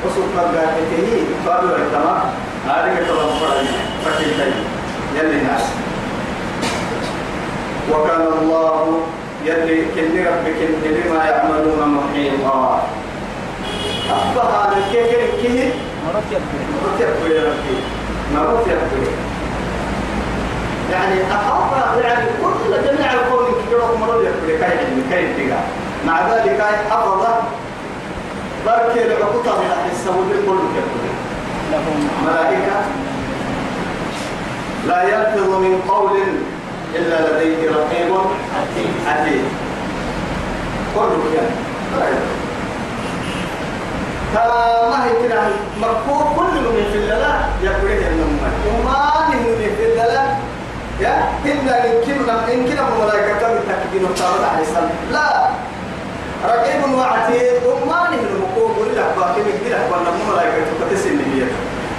وسوق 0.05 0.25
مقاته 0.37 1.23
فابو 1.45 1.67
التما 1.67 2.23
هذه 2.67 2.95
كلام 3.07 3.29
فرعي 3.39 3.67
فكيل 4.05 4.39
يلي 5.15 5.37
الناس. 5.41 5.61
وكان 7.91 8.27
الله 8.41 8.99
يلي 9.45 9.85
كل 9.95 10.25
ربك 10.25 10.59
لما 10.85 11.25
يعملون 11.25 11.81
محيطا. 11.89 12.87
أصبح 14.09 14.45
هذا. 14.45 14.73
الكيكين 16.09 16.25
كيه 16.29 16.39
مرت 16.83 16.99
يبكي 17.01 17.33
يا 17.35 17.43
ربي. 17.43 17.75
مرت 18.35 18.67
يبكي 18.67 19.11
يعني 20.91 21.21
أخاف 21.31 21.97
يعني 22.03 22.25
كل 22.41 22.71
جميع 22.87 23.13
القول 23.13 23.45
كيرو 23.69 23.97
مرت 23.97 24.21
يبكي 24.27 24.57
كاي 24.57 24.77
كاي 25.09 25.53
مع 26.07 26.33
ذلك 26.33 26.61
حفظ 26.89 27.21
بركي 28.65 29.05
العقوطة 29.05 29.59
من 29.59 29.69
أهل 29.71 29.91
السمود 29.91 30.29
كل 30.31 30.57
كبير 30.73 31.79
ملائكة. 32.25 32.81
لا 34.87 35.03
يلفظ 35.03 35.49
من 35.55 35.81
قول 35.89 36.19
إلا 36.95 37.17
لديه 37.37 37.71
رقيب 37.71 38.11
عتيد 39.07 39.43
كل 40.95 41.09
كبير 41.27 41.49
كما 44.33 45.05
هي 45.05 45.27
كده 45.27 45.41
مكتوب 45.81 46.35
كل 46.37 46.53
من 46.61 46.85
في 46.91 46.97
الليلة 46.97 47.33
يقول 47.63 47.89
لي 47.91 48.07
النمى 48.07 48.49
وما 48.67 49.29
من 49.29 49.43
في 49.77 49.85
الليلة 49.85 50.37
يا 50.99 51.29
إلا 51.45 51.85
إن 51.85 51.91
كنا 52.05 52.53
إن 52.53 52.65
كنا 52.67 52.83
ملائكة 53.05 53.39
تكبير 53.69 54.09
وتعالى 54.09 54.45
عليه 54.53 54.61
السلام 54.63 54.89
لا. 55.11 55.49
رقيب 56.49 56.93
وعتيد. 56.97 57.53
وما 57.67 58.09
نهل 58.11 58.19
المقوم 58.35 58.71
ولا 58.79 59.03
باقي 59.17 59.41
مقدر 59.41 59.79
ولا 59.91 60.11
ملائكة 60.33 60.65
تكتسل 60.79 61.15
لي 61.17 61.45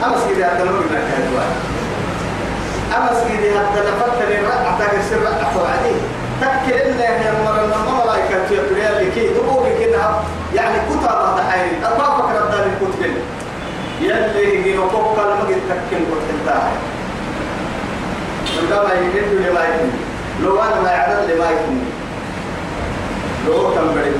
أمس 0.06 0.20
كده 0.36 0.46
حتى 0.46 0.64
لو 0.64 0.70
قلنا 0.72 1.00
كهدوا 1.08 1.40
أمس 2.98 3.18
كده 3.28 3.50
حتى 3.60 3.80
نفكر 3.80 4.28
الرقعة 4.40 4.78
تكسر 4.78 5.22
رقعة 5.22 5.52
وعدي 5.62 5.94
تكل 6.40 6.74
إلا 6.80 7.04
يا 7.04 7.32
مرة 7.44 8.04
ملائكة 8.04 8.38
تقول 8.48 8.78
لي 9.04 9.10
كي 9.10 9.28
تقول 9.34 9.66
كده 9.80 10.02
يعني 10.54 10.76
كتب 10.90 11.02
هذا 11.04 11.44
حيري 11.50 11.76
أطلع 11.84 12.16
فكرة 12.18 12.50
دار 12.50 12.66
الكتب 12.66 13.14
يلي 14.04 14.54
يجي 14.54 14.76
نقوم 14.76 15.16
كلمة 15.16 15.40
قد 15.40 15.60
تكين 15.68 16.04
كتب 16.10 16.38
تاعي 16.46 16.72
وكما 18.58 18.92
يجد 18.94 19.28
لما 19.32 19.60
يكون 19.64 19.92
لو 20.42 20.62
أنا 20.62 20.80
ما 20.80 20.90
يعرض 20.90 21.30
لما 21.30 21.44
يكون 21.50 21.84
لو 23.46 23.70
كم 23.74 23.94
بعيد 23.94 24.14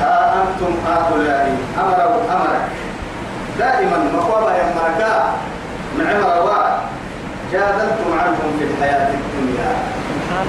ها 0.00 0.34
أنتم 0.42 0.74
هؤلاء 0.86 1.56
أمروا 1.78 2.22
أمرك. 2.36 2.68
دائما 3.58 3.98
مقوبة 4.14 4.52
يا 4.56 4.74
مركا 4.76 5.34
معمر 5.98 6.46
وعد 6.46 6.78
جادلتم 7.52 8.18
عنهم 8.18 8.48
في 8.58 8.64
الحياة 8.64 9.08
الدنيا. 9.14 9.70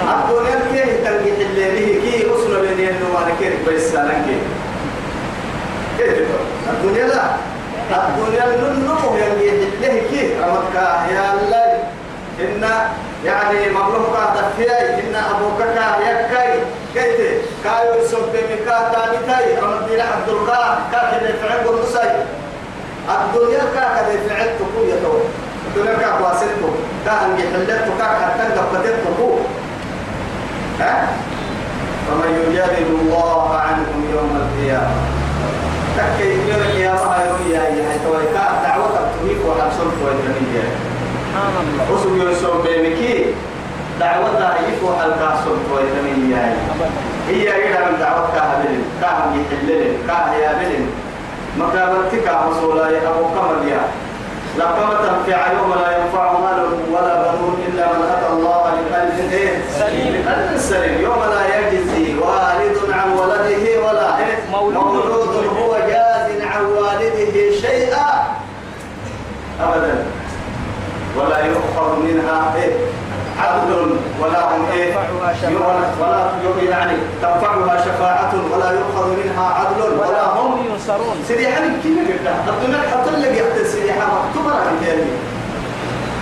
الدنيا 0.02 0.60
كيه 0.72 1.04
تنجح 1.04 1.38
الليلة. 1.50 2.02
كي 2.02 2.30
أصل 2.32 2.62
بين 2.62 2.90
النوار 2.90 3.32
كيف 3.40 3.70
بيسالن 3.70 4.26
كي 4.26 4.32
كيف 4.32 4.59
الدنيا 6.00 7.08
لا 7.08 7.24
الدنيا 7.92 8.46
ننمو 8.46 9.16
ينجح 9.18 9.54
الليلة 9.74 10.10
كي 10.10 10.34
رمتك 10.40 10.76
يا 11.12 11.34
الله 11.34 11.84
إن 12.40 12.64
يعني 13.26 13.70
مبلغ 13.70 14.16
تفياي 14.36 15.00
إن 15.00 15.16
أبوك 15.16 15.60
يكاي 16.02 16.60
كيف 16.94 17.42
كايو 17.64 18.04
يسوب 18.04 18.24
بمكا 18.34 18.92
تامتاي 18.94 19.60
رمضي 19.62 19.96
لعبد 19.98 20.30
القاه 20.30 20.78
كاكد 20.92 21.30
يفعل 21.30 21.68
قرصاي 21.68 22.12
الدنيا 23.10 23.64
كاكد 23.76 24.08
يفعل 24.16 24.48
تقول 24.60 24.90
يتوه 24.90 25.24
الدنيا 25.68 25.94
كاك 25.98 26.22
واسلتو 26.22 26.70
كاك 27.06 27.40
يحلتو 27.40 27.92
كاك 28.00 28.18
حتى 28.22 28.60
قبتتو 28.60 29.40
ها 30.80 31.08
فمن 32.08 32.52
يجادل 32.52 33.00
الله 33.02 33.56
عنهم 33.56 34.12
يوم 34.14 34.42
القيامة 34.42 35.19
تكي 36.00 36.30
يوم 36.34 36.62
القيامة 36.62 37.16
يوم 37.28 37.52
يا 37.52 37.64
يا 37.78 37.98
تويكا 38.06 38.46
دعوة 38.64 38.88
تبتويك 38.96 39.40
ولا 39.46 39.66
سبحان 39.78 40.20
الله 40.42 40.68
وسوي 41.92 42.20
يوسف 42.20 42.54
بينكي 42.68 43.26
دعوة 44.00 44.30
ضعيف 44.40 44.84
وحلقة 44.84 45.36
سلط 45.46 45.66
ويتنية 45.76 46.56
هي 47.28 47.48
إلى 47.68 47.86
من 47.86 48.00
دعوة 48.00 48.28
كهبل 48.36 48.82
كهم 49.02 49.42
يحلل 49.42 49.94
كه 50.08 50.34
يابل 50.34 50.86
مكابتك 51.58 52.28
مسؤولا 52.50 52.88
أبو 52.88 53.26
كمل 53.36 53.68
يا 53.68 53.82
لقد 54.58 54.98
تنفع 55.04 55.52
يوم 55.52 55.74
لا 55.82 55.98
ينفع 55.98 56.32
مال 56.32 56.66
ولا 56.92 57.14
بنون 57.22 57.64
إلا 57.68 57.86
من 57.86 58.06
أتى 58.12 58.34
الله 58.34 58.64
بقلب؟ 58.64 59.10
سليم 59.80 60.26
سليم 60.58 61.02
يوم 61.02 61.20
لا 61.34 61.58
يجزي 61.60 62.16
والد 62.20 62.78
عن 62.92 63.12
ولده 63.12 63.88
ولا 63.88 64.18
إيه؟ 64.18 64.38
مولود 64.52 65.46
هو 65.60 65.76
جاز 65.88 66.42
عن 66.42 66.66
والده 66.66 67.52
شيئا 67.62 68.28
أبدا 69.62 70.06
ولا 71.18 71.40
يؤخذ 71.46 72.00
منها 72.04 72.56
إيه؟ 72.56 72.74
عدل 73.50 73.72
ولا 74.22 74.42
هم 74.56 74.66
إيه؟ 74.74 74.94
ولا 76.02 76.24
يعني 76.70 76.98
تنفعها 77.22 77.76
شفاعة 77.86 78.34
ولا 78.52 78.72
يؤخذ 78.72 79.08
منها 79.20 79.48
عدل 79.60 79.82
ولا 80.00 80.24
هم 80.26 80.52
ينصرون. 80.66 81.18
حنك 81.56 81.74
كيف 81.84 81.98
قلت 82.00 82.28
الدنيا 82.50 82.82
حط 82.92 83.08
لك 83.10 83.34
يحتل 83.38 83.66
حنك 83.72 84.10
مكتوبة 84.26 84.54
جاني 84.86 85.12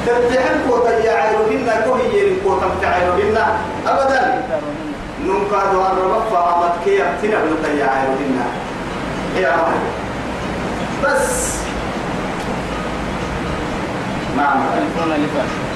تبتحن 0.05 0.55
كوتا 0.69 0.93
يعيرو 1.05 1.43
بنا 1.49 1.81
كوهي 1.81 2.17
يرين 2.17 2.37
كوتا 2.43 2.65
متعيرو 2.65 3.13
بنا 3.17 3.45
أبدا. 3.87 4.43
ننقاد 5.25 5.75
أن 5.75 5.97
ربك 6.03 6.25
فعمت 6.31 6.75
كي 6.85 6.91
يبتنا 6.95 7.39
بنا 7.43 7.69
يعيرو 7.79 8.13
بنا 8.19 8.45
يا 9.41 9.55
بس. 11.03 11.57
نعم 14.37 14.59
تليفون 14.75 15.13
اللي 15.15 15.27
فات. 15.27 15.66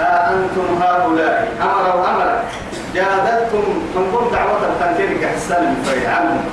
أنتم 0.00 0.82
هؤلاء؟ 0.82 1.48
أمر 1.62 1.96
وأمر 1.96 2.42
جادلتم 2.94 3.62
تنظر 3.94 4.30
دعوة 4.32 4.60
التنكير 4.66 5.16
كحسان 5.22 5.74
عنهم 6.06 6.44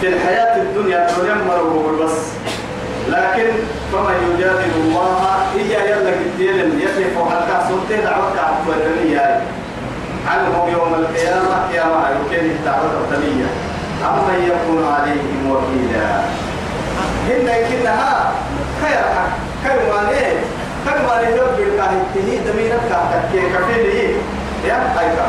في 0.00 0.08
الحياة 0.08 0.56
الدنيا 0.62 1.06
تجمر 1.06 1.96
بس. 2.04 2.18
لكن 3.08 3.50
فما 3.92 4.10
يجادل 4.28 4.70
الله 4.76 5.18
هي 5.56 5.90
يلا 5.90 6.10
قديل 6.34 6.80
يقف 6.80 7.30
حتى 7.30 7.68
سلطة 7.68 8.02
دعوة 8.04 8.32
الدنيا 8.68 9.40
عنهم 10.28 10.68
يوم 10.72 10.94
القيامة 10.94 11.72
يا 11.74 11.84
ما 11.84 12.10
يمكن 12.10 12.46
الدعوة 12.50 12.90
الدنيا 13.04 13.46
أما 14.04 14.36
يكون 14.46 14.84
عليهم 14.94 15.50
وكيلا. 15.50 16.20
هن 17.28 17.68
كنها 17.68 18.32
خير 18.82 19.04
خير 19.64 19.92
ما 19.92 20.10
كم 20.84 21.02
ما 21.06 21.30
نجوب 21.30 21.48
بالكاه 21.58 21.92
تهي 22.14 22.38
دميرك 22.38 22.80
كاتك 22.90 23.28
كفيلي 23.32 24.14
يا 24.64 24.76
أيها 25.00 25.28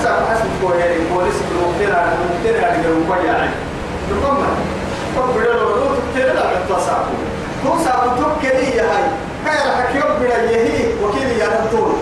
أسا 0.00 0.26
حسب 0.30 0.50
كوهي 0.62 0.96
البوليس 0.96 1.34
بروكتير 1.50 1.96
على 1.96 2.10
بروكتير 2.20 2.64
على 2.64 2.82
جروب 2.82 3.24
يعني 3.26 3.50
نقوم 4.10 4.44
فبدل 5.16 5.56
ولو 5.62 5.86
تكتير 5.94 6.34
لا 6.34 6.42
بتصاحب 6.64 7.06
هو 7.66 7.78
صاحب 7.84 8.10
تكلي 8.40 8.76
يا 8.76 8.82
هاي 8.82 9.04
خير 9.44 9.72
حكيوب 9.76 10.20
بلا 10.20 10.50
يهي 10.50 10.94
وكيل 11.04 11.28
يا 11.38 11.46
دكتور 11.46 11.94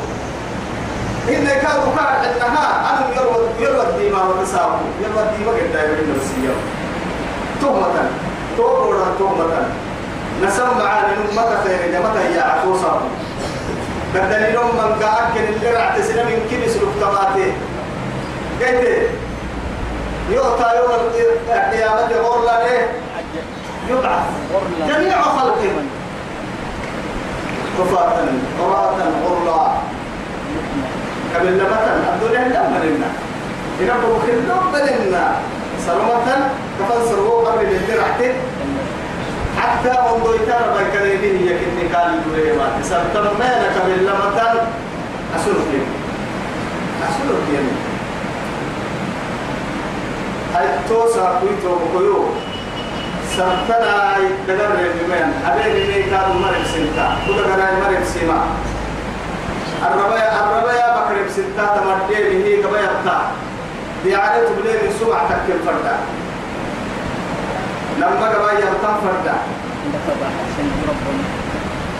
إن 1.28 1.46
كانوا 1.46 1.94
كان 1.96 2.06
عندها 2.06 2.90
أنا 2.90 3.14
يروى 3.16 3.46
يروى 3.60 3.86
الديما 3.90 4.22
وتصاحب 4.24 4.78
يروى 5.00 5.22
الديما 5.22 5.50
قد 5.52 5.72
دايما 5.72 5.98
النفسية 5.98 6.54
تهمة 7.60 8.08
تهمة 8.58 9.18
تهمة 9.18 9.66
نسمع 10.44 10.88
عن 10.88 11.04
أمة 11.32 11.62
خير 11.64 11.92
جمتها 11.92 12.28
يا 12.36 12.42
عفوصة 12.42 13.00
بدل 14.14 14.54
يوم 14.54 14.66
من 14.66 15.02
قاعد 15.02 15.36
اللي 15.36 15.70
رعت 15.70 16.00
سنة 16.00 16.22
من 16.22 16.46
كنس 16.50 16.76
لكتماته 16.76 17.52
قلت 18.60 19.10
يؤتى 20.30 20.76
يوم 20.76 20.90
القيامة 21.48 22.28
غرلا 22.28 22.64
إيه 22.66 22.86
يبعث 23.90 24.22
جميع 24.88 25.22
خلقه. 25.22 25.72
كفاة 27.78 28.16
قراءة 28.60 29.12
غرلا 29.24 29.68
قبل 31.34 31.58
لمتن 31.58 32.04
الدنيا 32.14 32.48
لما 32.48 32.84
لنا 32.84 33.06
إن 33.80 33.90
أبو 33.90 34.18
خلو 34.18 34.70
بلنا 34.72 35.36
سرمة 35.86 36.48
كفن 36.80 37.08
سروا 37.10 37.48
قبل 37.50 37.66
رحته 38.00 38.32
حتى 39.56 39.88
منذ 39.88 40.26
يتارى 40.34 40.68
بكريمين 40.76 41.36
هي 41.48 41.58
كني 41.58 41.94
قال 41.94 42.14
الدريما 42.14 42.66
سبتم 42.82 43.38
مالك 43.38 43.74
باللمتان 43.86 44.56
أسلوك 45.36 45.70
أسلوك 47.08 47.44
يعني 47.54 47.74
هاي 50.54 50.66
توسع 50.88 51.40
كويتو 51.40 51.74
بكيو 51.74 52.24
سبتنا 53.36 54.16
دقر 54.48 54.72
الجمين 54.80 55.28
أبين 55.46 55.76
إني 55.76 56.02
كانوا 56.02 56.34
مرب 56.34 56.64
سنتا. 56.72 57.16
كل 57.26 57.38
قرأي 57.44 57.74
مرب 57.82 58.04
سيما. 58.14 58.40
الربايا 59.86 60.30
الربايا 60.40 60.86
بكر 60.96 61.16
بسنتا 61.26 61.66
تمدي 61.76 62.18
به 62.28 62.62
كبايا 62.62 62.90
بتا 63.02 63.18
بيعرف 64.04 64.48
بلي 64.56 64.72
من 64.72 64.92
سمع 65.00 65.18
تكل 65.28 65.58
فردا. 65.66 65.96
لما 67.98 68.28
قبا 68.28 68.52
يرتم 68.52 68.94
فردا 69.02 69.36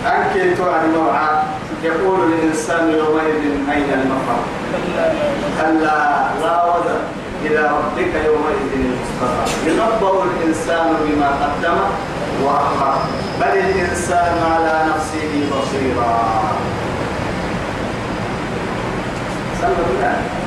أنك 0.07 0.57
توعد 0.57 0.83
موعى 0.95 1.29
يقول 1.83 2.19
الإنسان 2.33 2.89
يومئذ 2.89 3.41
أين 3.71 3.89
المفر؟ 3.93 4.39
كلا 5.61 5.97
لا 6.41 6.65
وزن 6.65 6.99
إلى 7.45 7.59
ربك 7.59 8.13
يومئذ 8.25 8.71
المستقر. 8.73 9.47
ينبأ 9.67 10.23
الإنسان 10.23 10.93
بما 11.05 11.27
قدم 11.27 11.77
وأخر. 12.43 12.97
بل 13.41 13.57
الإنسان 13.57 14.33
على 14.51 14.85
نفسه 14.89 15.31
بصيرا. 15.51 16.13
صلى 19.61 20.46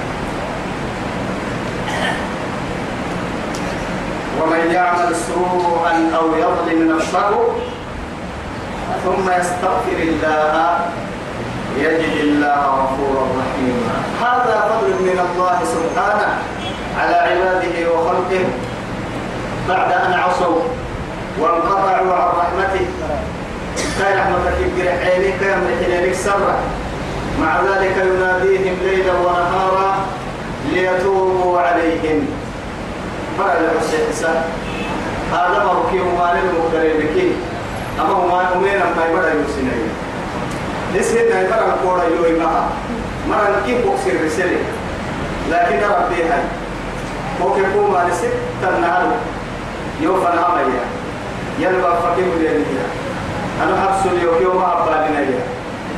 ومن 4.40 4.70
يعمل 4.72 5.16
سوءا 5.16 6.11
أو 6.18 6.26
يظلم 6.35 6.96
نفسه 6.96 7.31
ثم 9.05 9.31
يستغفر 9.40 9.98
الله 10.03 10.79
يجد 11.79 12.14
الله 12.20 12.61
غفورا 12.81 13.26
رحيما. 13.40 13.94
هذا 14.20 14.57
فضل 14.68 14.90
من 14.90 15.18
الله 15.26 15.59
سبحانه 15.64 16.31
على 17.00 17.14
عباده 17.14 17.92
وخلقه. 17.92 18.44
بعد 19.68 19.92
أن 19.92 20.12
عصوا 20.12 20.62
وانقطعوا 21.40 22.14
عن 22.14 22.33
رحمته 22.40 22.87
كان 23.98 24.18
رحمتك 24.18 24.59
برحيلك 24.76 25.35
كان 25.40 26.14
سرة 26.14 26.59
مع 27.40 27.61
ذلك 27.61 27.96
يناديهم 27.96 28.76
ليلا 28.83 29.12
ونهارا 29.12 29.94
ليتوبوا 30.72 31.61
عليهم. 31.61 32.26
فرع 33.38 33.53
الحسين 33.53 34.27
هذا 35.33 35.64
مركي 35.64 36.01
ومالين 36.01 36.43
مقدرين 36.59 36.97
بكي 36.97 37.33
أما 38.01 38.12
هما 38.12 38.55
أمين 38.57 38.83
أما 38.83 39.07
يبدا 39.11 39.33
يوسيني 39.33 39.71
نسهل 40.97 41.31
نايبرا 41.31 41.75
الكورة 41.75 42.05
يوي 42.05 42.38
معها 42.38 42.69
مرة 43.29 43.61
نكي 43.62 43.83
بوكسير 43.83 44.25
رسالي 44.27 44.57
لكن 45.51 45.77
ربي 45.77 46.23
هاي. 46.23 46.43
وكي 47.43 47.62
كوما 47.75 48.07
نسيت 48.11 48.33
تنهار. 48.62 49.12
يوفا 50.01 50.35
نعمية 50.35 50.81
يلبا 51.59 51.95
فكيم 51.95 52.33
لينيا 52.38 52.87
أنا 53.62 53.83
حبسوا 53.83 54.11
اليوم 54.11 54.43
يوم 54.43 54.62
أبالنا 54.62 55.21
يا. 55.21 55.40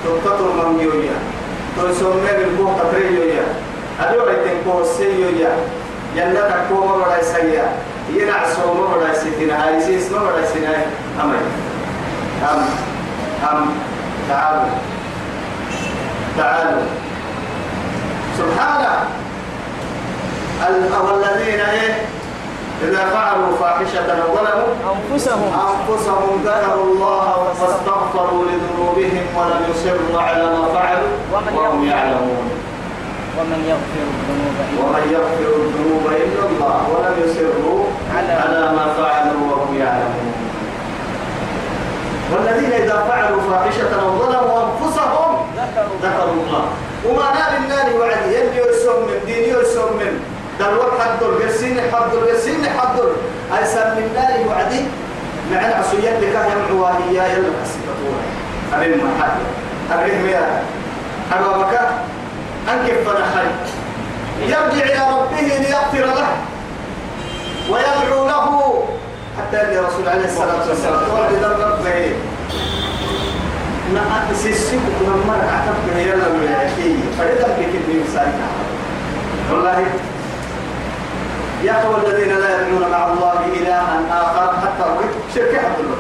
تطتر 0.05 0.69
من 0.69 0.81
يويا 0.81 1.17
تسمى 1.77 2.33
بالبوك 2.39 2.77
تريويا 2.93 3.43
أدو 4.01 4.21
عيتين 4.21 4.57
كوسيويا 6.15 6.31
يلا 6.31 6.51
تكو 6.51 6.87
ما 6.87 6.97
بدا 6.97 7.21
يسيا 7.21 7.73
ينع 8.11 8.49
سو 8.49 8.75
ما 8.75 8.97
بدا 8.97 9.13
يسيتنا 9.13 9.69
هاي 9.69 9.81
سيس 9.81 10.13
ما 10.13 10.19
بدا 10.19 10.45
يسينا 10.45 10.75
أمي 11.25 11.37
أم. 12.43 12.65
أم. 13.51 13.67
تعالوا. 14.29 14.71
تعالوا. 16.39 16.83
سبحانه. 18.39 19.09
والذين 21.03 21.61
إيه؟ 21.61 21.95
إذا 22.83 23.05
فعلوا 23.05 23.57
فاحشة 23.61 24.23
أو 24.23 24.37
ظلموا 24.37 24.95
أنفسهم. 24.95 25.53
أنفسهم 25.55 26.43
ذكروا 26.45 26.85
الله 26.85 27.53
فاستغفروا 27.61 28.45
لذنوبهم 28.45 29.27
ولم 29.37 29.61
يصروا 29.71 30.23
على 30.23 30.45
ما 30.45 30.69
فعلوا 30.75 31.09
وهم 31.55 31.85
يعلمون. 31.85 32.72
ومن 33.39 33.61
يغفر 33.73 34.03
الذنوب 34.13 34.57
إلا 34.69 34.81
ومن 34.85 35.05
يغفر 35.17 35.51
الذنوب 35.65 36.05
إلا 36.07 36.43
الله 36.51 36.79
ولم 36.93 37.15
يصروا 37.25 37.85
على- 38.15 38.37
على 38.45 38.61
ما 38.77 38.87
فعلوا 38.99 39.43
وهم 39.53 39.79
يعلمون. 39.79 40.33
والذين 42.33 42.73
إذا 42.73 43.05
فعلوا 43.09 43.41
فاحشة 43.51 43.93
أو 44.03 44.09
ظلموا 44.19 44.59
أنفسهم 44.69 45.33
ذكروا 46.03 46.33
الله. 46.47 46.65
وما 47.09 47.27
نال 47.35 47.53
النار 47.65 48.01
وعد. 48.01 48.23
يلي 48.27 48.57
يرسم 48.57 48.97
من 49.09 49.19
دين 49.27 49.45
يرسم 49.55 49.89
من. 50.01 50.13
دلوك 50.61 50.93
حدر 51.01 51.27
قرسين 51.43 51.81
حدر 51.93 52.19
قرسين 52.27 52.63
حدر 52.79 53.07
أيسر 53.59 53.87
من 53.97 54.07
نار 54.17 54.49
وعدي 54.49 54.81
مع 55.53 55.61
العصيات 55.69 56.17
لك 56.23 56.37
يمعوا 56.53 56.89
هي 56.89 57.17
يلا 57.17 57.51
حسبتوها 57.63 58.23
أبين 58.75 59.05
ما 59.05 59.11
حد 59.25 59.37
أبين 59.99 60.23
مياه. 60.23 60.61
أبابك 61.33 61.75
أنكف 62.69 63.09
فنحي 63.09 63.47
يرجع 64.43 64.85
إلى 64.85 65.19
ربه 65.19 65.41
ليغفر 65.41 66.07
له 66.07 66.29
ويدعو 67.71 68.27
له 68.27 68.85
حتى 69.39 69.63
اللي 69.63 69.79
رسول 69.79 70.09
عليه 70.09 70.25
الصلاة 70.25 70.69
والسلام. 70.69 70.95
قال 70.95 71.37
إذا 71.37 71.49
ربه. 71.49 72.13
sisi 74.43 74.77
kuna 74.99 75.17
mara 75.29 75.47
hata 75.53 75.73
kwenye 75.73 76.09
yala 76.11 76.25
mwenye 76.35 76.53
فريدا 77.19 77.49
كيف 77.59 77.87
بيمسك 77.87 78.33
والله 79.51 79.79
يا 81.65 81.73
أخوة 81.73 81.97
الذين 82.07 82.33
لا 82.39 82.49
يدعون 82.61 82.91
مع 82.91 83.07
الله 83.07 83.39
إلها 83.61 84.01
آخر 84.11 84.53
حتى 84.63 84.85
شركة 85.35 85.59
عبد 85.59 85.79
الله. 85.85 85.97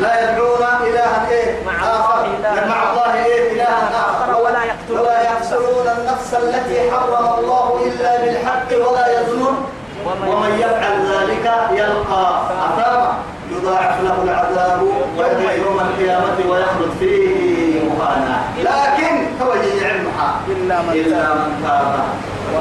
لا 0.00 0.12
يدعون 0.32 0.62
إلها 0.86 1.28
إيه؟ 1.30 1.62
مع 1.66 1.72
آخر. 1.72 2.26
مع 2.68 2.90
الله 2.90 3.24
إيه؟ 3.24 3.52
إلها 3.52 3.90
آخر. 4.10 4.40
ولا 4.42 4.64
يقتلون 4.64 5.00
ولا 5.00 5.22
يقتلون 5.22 5.86
النفس 5.98 6.34
التي 6.34 6.90
حرم 6.90 7.26
الله 7.38 7.80
إلا 7.86 8.20
بالحق 8.20 8.88
ولا 8.90 9.20
يزنون 9.20 9.66
ومن- 10.06 10.58
يفعل 10.58 10.96
ذلك 11.12 11.46
يلقى 11.72 12.40
أثاما. 12.68 13.12
يضاعف 13.50 14.00
له 14.00 14.16
العذاب 14.24 14.82
ويوم 15.18 15.66
يوم 15.66 15.80
القيامة 15.80 16.36
ويخلد 16.50 16.90
فيه 17.00 17.80
مهانا 17.90 18.40
لكن 18.58 19.26
هو 19.42 19.52
يعلمها 19.54 20.28
إلا 20.48 20.82
من 20.82 20.90
إلا 20.92 21.18
تاب. 21.22 21.36
من 21.36 21.62
تاب. 21.66 22.04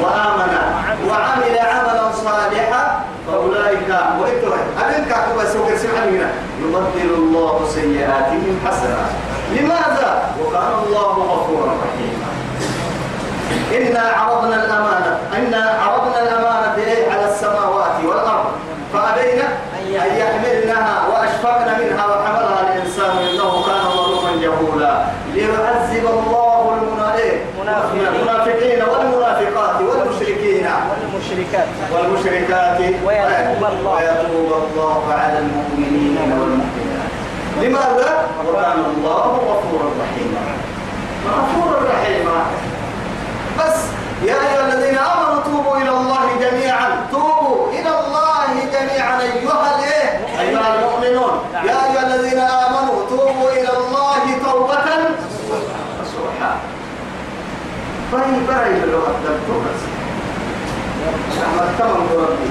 وآمن. 0.03 0.53
وعمل 1.09 1.59
عملا 1.59 2.11
صالحا. 2.11 3.03
فأولئك 3.27 3.89
وإنتوا 4.21 4.55
أبين 4.81 5.05
كاكوبا 5.09 5.45
سوكر 5.53 5.77
سمعنا 5.77 6.29
يبدل 6.61 7.13
الله 7.17 7.67
سيئاتهم 7.75 8.59
حسنات 8.67 9.11
لماذا؟ 9.51 10.23
وكان 10.41 10.71
الله 10.87 11.11
غفورا 11.31 11.71
رحيما. 11.83 12.27
إنا 13.77 13.99
عرضنا 14.17 14.55
الأمانة 14.65 15.19
إنا 15.37 15.69
عرضنا 15.81 16.19
الأمانة 16.23 16.75
إيه 16.77 17.11
على 17.11 17.25
السماوات 17.31 17.95
والأرض 18.05 18.45
فأبينا 18.93 19.43
أن 19.79 19.87
يحملنها 19.91 21.07
وأشفقن 21.07 21.67
منها 21.83 22.05
وحملها 22.05 22.61
الإنسان 22.75 23.17
إنه 23.17 23.65
كان 23.65 23.81
ظلوما 23.97 24.31
جهولا 24.41 25.05
ليعذب 25.33 26.05
الله 26.05 26.77
المنا- 26.81 27.15
إيه؟ 27.15 27.37
منافقين. 27.61 28.07
المنافقين 28.07 28.81
والمنافقات 28.83 29.81
والمشركين 29.81 30.67
والمشركات. 31.91 32.79
ويتوب 33.05 33.63
الله. 33.71 33.93
ويتوب 33.93 34.51
الله 34.63 35.13
على 35.13 35.37
المؤمنين 35.39 36.17
والمؤمنات. 36.17 37.11
لماذا؟ 37.61 38.27
وكان 38.47 38.79
الله 38.91 39.27
غفورا 39.49 39.87
رحيما 40.01 40.43
غفورا 41.27 41.79
رحيما 41.93 42.37
بس 43.59 43.77
يا 44.23 44.33
أيها 44.33 44.73
الذين 44.73 44.97
آمنوا 44.97 45.43
توبوا 45.43 45.77
إلى 45.77 45.89
الله 45.89 46.25
جميعا. 46.41 46.87
توبوا 47.11 47.69
إلى 47.69 47.91
الله 47.99 48.49
جميعا 48.75 49.21
أيها 49.21 49.75
الإيه 49.75 50.09
أيها 50.39 50.67
المؤمنون. 50.75 51.33
يا 51.53 51.77
أيها 51.85 52.03
الذين 52.07 52.39
آمنوا 52.39 52.97
توبوا 53.09 53.49
إلى 53.51 53.71
الله 53.77 54.23
توبة 54.45 54.87
نصوحا 56.01 56.53
فهي 58.11 58.39
بري 58.47 58.91
لو 58.91 58.99
قدمتم 58.99 59.61
تمام 61.77 62.07
ربي. 62.17 62.49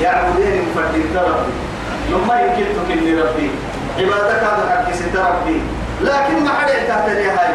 يعبدين 0.00 0.62
مفردين 0.70 1.16
ربي. 1.16 1.52
لما 2.10 2.40
يمكن 2.40 2.66
تكني 2.76 3.20
ربي. 3.20 3.50
عبادك 3.98 4.42
هذا 4.42 4.88
ست 4.94 5.16
ربي. 5.16 5.60
لكن 6.02 6.44
ما 6.44 6.50
حد 6.50 6.68
تحت 6.88 7.08
هاي 7.08 7.54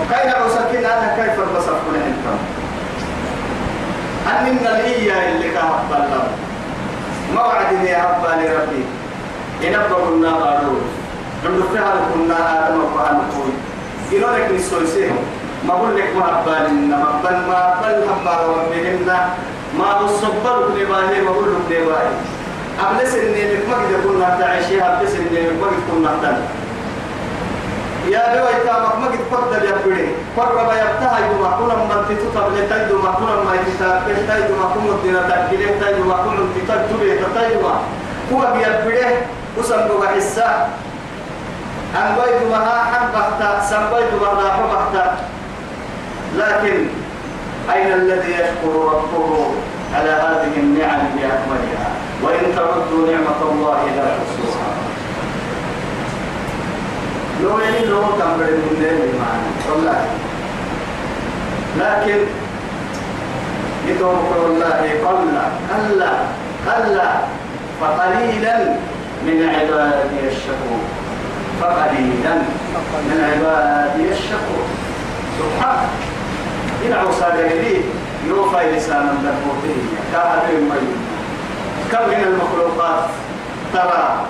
وكاين 0.00 0.32
عسكين 0.32 0.84
أنا 0.84 1.16
كيف 1.16 1.40
البصر 1.40 1.72
كل 1.72 1.96
أنت؟ 1.96 2.26
أن 4.30 4.44
من 4.44 4.66
الإيا 4.66 5.32
اللي 5.32 5.50
كهب 5.50 5.90
الله 5.90 6.28
ما 7.34 7.46
وعدني 7.46 7.88
يا 7.88 7.98
رب 7.98 8.24
لربي. 8.24 8.84
إن 9.64 9.74
أبقى 9.74 10.02
كنا 10.04 10.34
قالوا 10.34 10.80
عند 11.44 11.62
فعل 11.74 11.96
كنا 12.14 12.68
آدم 12.68 12.80
وقال 12.80 13.16
قوي 13.16 13.52
إنه 14.12 14.36
لك 14.36 14.50
نسويسيه 14.54 15.10
ما 15.64 15.72
أقول 15.74 15.96
لك 15.96 16.16
ما 16.16 16.40
أبال 16.40 16.66
إنما 16.66 17.20
بل 17.24 17.36
ما 17.48 17.74
أبال 17.78 18.02
ربهن 18.58 19.08
ما 19.78 19.98
بالصبر 20.02 20.68
لباهي 20.76 21.20
ما 21.20 21.30
أقول 21.30 21.48
لك 21.54 21.78
لباهي 21.78 22.10
قبل 22.82 23.08
سنين 23.08 23.60
ما 23.68 23.74
قد 23.76 23.92
كنا 24.04 24.36
تعيشيها 24.40 24.96
قبل 24.98 25.08
سنين 25.08 25.60
ما 25.60 25.66
قد 25.66 25.80
كنا 25.90 26.10
تعيشيها 26.22 26.66
يا 28.06 28.22
بيو 28.32 28.44
يتامك 28.46 28.94
ما 29.02 29.06
قد 29.06 29.18
قدر 29.32 29.64
يا 29.64 29.74
بني. 29.86 30.06
قرب 30.36 30.58
يبتها 30.58 31.18
يدوما 31.26 31.50
كنا 31.58 31.74
من 31.74 32.04
تتطب 32.08 32.46
لتيدوما 32.54 33.10
كنا 33.10 33.34
ما 33.44 33.54
يتتاب 33.54 34.02
تيدوما 34.06 34.66
كنا 34.74 34.90
الدين 34.94 35.14
تأكله 35.28 35.70
تيدوما 35.80 36.14
كنا 36.14 36.42
تتجبه 36.56 37.26
تيدوما 37.34 37.74
هو 38.32 38.40
بيبره 38.54 39.10
وسنبغ 39.58 40.06
حسا. 40.06 40.68
أن 41.96 42.16
بيدوما 42.16 42.56
ها 42.56 42.84
حق 42.84 43.12
بحتا 43.14 43.60
سن 43.70 43.82
بيدوما 43.90 44.42
لا 44.42 44.52
حق 44.52 44.66
بحتا 44.72 45.16
لكن 46.36 46.86
أين 47.74 47.92
الذي 47.92 48.32
يشكر 48.32 48.74
ربه 48.92 49.46
على 49.94 50.10
هذه 50.10 50.52
النعم 50.56 51.00
بأكملها؟ 51.16 51.90
وإن 52.22 52.56
تعدوا 52.56 53.06
نعمة 53.12 53.50
الله 53.52 53.84
لا 53.96 54.02
تحصوها 54.02 54.66
لو 57.42 57.58
يعني 57.58 57.86
لو 57.86 58.00
بدل 58.00 58.52
من 58.52 58.76
ذلك 58.82 59.10
معنا 59.20 59.50
والله. 59.70 60.04
لكن 61.78 62.18
يدورك 63.88 64.30
والله 64.42 64.90
قل 65.04 65.28
ألا 65.76 66.12
ألا 66.66 67.12
فقليلا 67.80 68.58
من 69.26 69.48
عبادي 69.48 70.28
الشكور. 70.28 70.80
فقليلا 71.60 72.34
من 73.08 73.18
عبادي 73.32 74.12
الشكور. 74.12 74.66
سبحان 75.38 75.88
عوصى 76.92 77.26
لي 77.36 77.80
يوفى 78.28 78.76
لسانا 78.76 79.14
ذكوته 79.24 79.76
كهذا 80.12 80.48
الميت 80.52 80.96
كم 81.92 82.08
من 82.08 82.24
المخلوقات 82.26 83.04
ترى؟ 83.72 84.26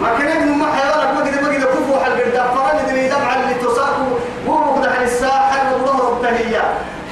ما 0.00 0.18
كان 0.18 0.28
يجن 0.28 0.58
ما 0.58 0.66
حيوانك 0.72 1.14
ما 1.14 1.20
قد 1.20 1.42
ما 1.42 1.48
قد 1.48 1.64
كفوا 1.64 2.04
حل 2.04 2.12
قد 2.12 2.56
فرن 2.56 2.86
دني 2.88 3.08
دمع 3.08 3.34
اللي 3.34 3.54
تساكو. 3.54 4.06
ورق 4.46 4.82
ده 4.82 5.02
الساعة. 5.02 5.50
حل 5.50 5.78
ظهر 5.86 6.12
التهية 6.12 6.62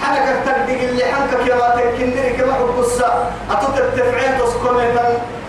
حنك 0.02 0.37
تقدق 0.46 0.80
اللي 0.83 1.04
حنك 1.04 1.46
يا 1.48 1.54
ما 1.54 1.68
تكندري 1.76 2.30
كما 2.30 2.54
حب 2.54 2.80
الساعة 2.80 3.30
أتوت 3.50 3.78
التفعيل 3.78 4.38
تسكن 4.38 4.76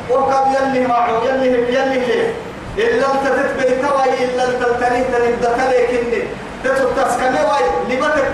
وقد 0.09 0.45
يلي 0.53 0.87
معه. 0.87 1.23
يلي 1.25 1.47
يلي 1.47 2.33
إلا 2.77 3.05
أنت 3.13 3.27
تتبعي 3.27 3.75
توي. 3.81 4.25
إلا 4.25 4.43
أنت 4.47 4.63
تني 4.79 5.03
تنبدا 5.03 5.57
تلي 5.57 6.23
تتو 6.65 6.87
تسكني 6.97 7.41
واي 7.49 7.65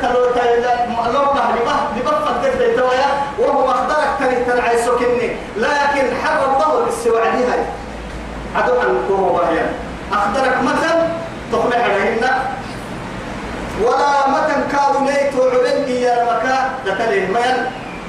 تلو 0.01 0.25
تايلا 0.35 0.85
لونا 1.13 1.43
لبه 1.55 1.75
لبه 1.97 2.11
تتبعي 2.43 2.75
توي 2.75 3.01
وهو 3.39 3.67
مخدرك 3.67 4.09
تني 4.19 4.35
تنعيسو 4.45 4.97
كني 4.97 5.29
لكن 5.57 6.05
حرم 6.23 6.55
الله 6.55 6.85
بالسوى 6.85 7.21
عليها 7.21 7.55
عدو 8.55 8.79
عن 8.79 8.97
كوه 9.07 9.41
بهيا 9.41 9.65
أخدرك 10.13 10.57
مثل 10.63 10.95
تقنع 11.51 11.83
عليهن 11.83 12.23
ولا 13.83 14.27
متن 14.29 14.61
كادوا 14.71 15.07
ليت 15.07 15.35
وعلن 15.35 15.89
يا 15.89 16.23
مكا 16.23 16.69
دتله 16.85 17.27
مين 17.27 17.57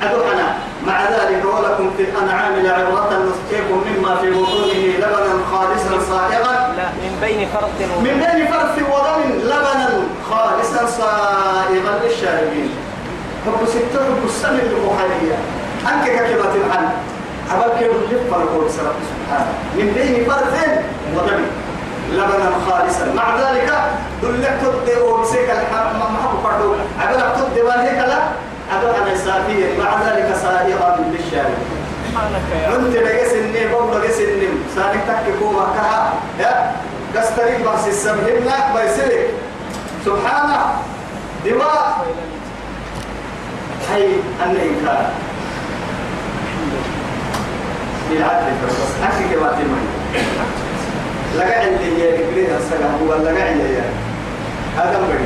عدو 0.02 0.22
أنا 0.32 0.54
مع 0.86 1.02
ذلك 1.10 1.44
ولكم 1.44 1.90
في 1.96 2.02
الأنعام 2.02 2.54
لعبرة 2.56 3.10
نسقيكم 3.26 3.84
مما 3.86 4.16
في 4.16 4.30
بطونه 4.30 4.96
لبنا 4.98 5.44
خالصا 5.52 6.04
صائغا 6.10 6.74
من 7.02 7.18
بين 7.20 7.48
فرث 7.48 7.98
من 7.98 8.26
بين 8.26 8.46
فرث 8.46 8.78
ودم 8.78 9.32
لبنا 9.38 10.01
خالصا 10.32 10.86
صائغا 10.86 11.92
للشاربين. 12.04 12.70
حب 13.46 13.66
ستة 13.66 13.98
حب 14.04 14.24
السنة 14.24 14.62
المخيلية 14.72 15.36
أنك 15.88 16.04
ككبة 16.04 16.54
الحن 16.54 16.84
أبل 17.52 17.70
كيف 17.78 17.92
يفر 18.10 18.42
قول 18.54 18.70
سبحانه. 18.70 19.52
من 19.76 19.86
بين 19.94 20.24
فرث 20.24 20.54
ودم 21.16 21.42
لبنا 22.12 22.50
خالصا. 22.66 23.06
مع 23.16 23.26
ذلك 23.40 23.68
دلك 24.22 24.54
تد 24.62 24.88
وبسيك 25.02 25.48
الحرام 25.50 25.98
ما 25.98 26.04
حب 26.22 26.34
فرد 26.44 26.62
أبل 27.02 27.20
تد 27.36 27.56
وهيك 27.64 27.98
لا. 27.98 28.18
أبل 28.72 28.86
أنا 28.86 29.14
سافيا 29.16 29.68
مع 29.78 29.90
ذلك 30.02 30.28
يا 30.68 30.76
رب 32.70 32.86
أنت 32.86 32.96
لقيس 32.96 33.32
النيم 33.32 33.70
بقول 33.70 34.00
لقيس 34.00 34.20
النيم 34.20 34.64
ساني 34.76 34.98
تككو 35.08 35.50
مكها 35.52 36.12
يا 36.40 36.72
قستريك 37.16 37.60
بس 37.60 37.86
السبهنا 37.88 38.54
بيسلك 38.74 39.26
سبحانه. 40.04 40.82
دماء 41.44 42.06
هي 43.90 44.06
أن 44.44 44.56
إنكار 44.56 45.10
بالعدل 48.10 48.52
بس 48.66 48.74
أكيد 49.02 49.38
كما 49.38 49.48
تمني 49.48 49.92
لقى 51.36 51.54
عندي 51.54 52.00
يا 52.00 52.16
كبير 52.16 52.56
السلام 52.56 52.94
هو 53.02 53.14
لقى 53.14 53.42
عندي 53.42 53.74
يا. 53.74 53.84
هذا 54.76 55.00
بدي 55.00 55.24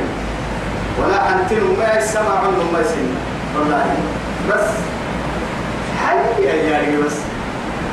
ولا 0.99 1.29
أنتم 1.29 1.79
ما 1.79 1.99
يسمع 1.99 2.39
عنهم 2.39 2.73
ما 2.73 2.79
يسمع. 2.79 3.17
والله. 3.55 3.85
بس. 4.49 4.69
حي 6.05 6.43
يا 6.43 6.99
بس. 7.05 7.15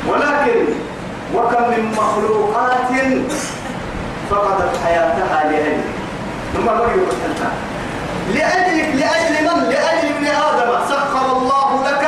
ولكن 0.07 0.65
وكم 1.35 1.69
من 1.69 1.95
مخلوقات 1.97 2.75
فقدت 4.31 4.77
حياتها 4.85 5.51
لأجل 5.51 5.81
ثم 6.55 6.67
وحدها 6.67 7.51
لأجلك 8.33 8.95
لأجل 8.95 9.33
من؟ 9.43 9.63
لأجل 9.69 10.07
ابن 10.15 10.25
آدم. 10.27 10.85
سخر 10.89 11.37
الله 11.37 11.83
لك 11.89 12.05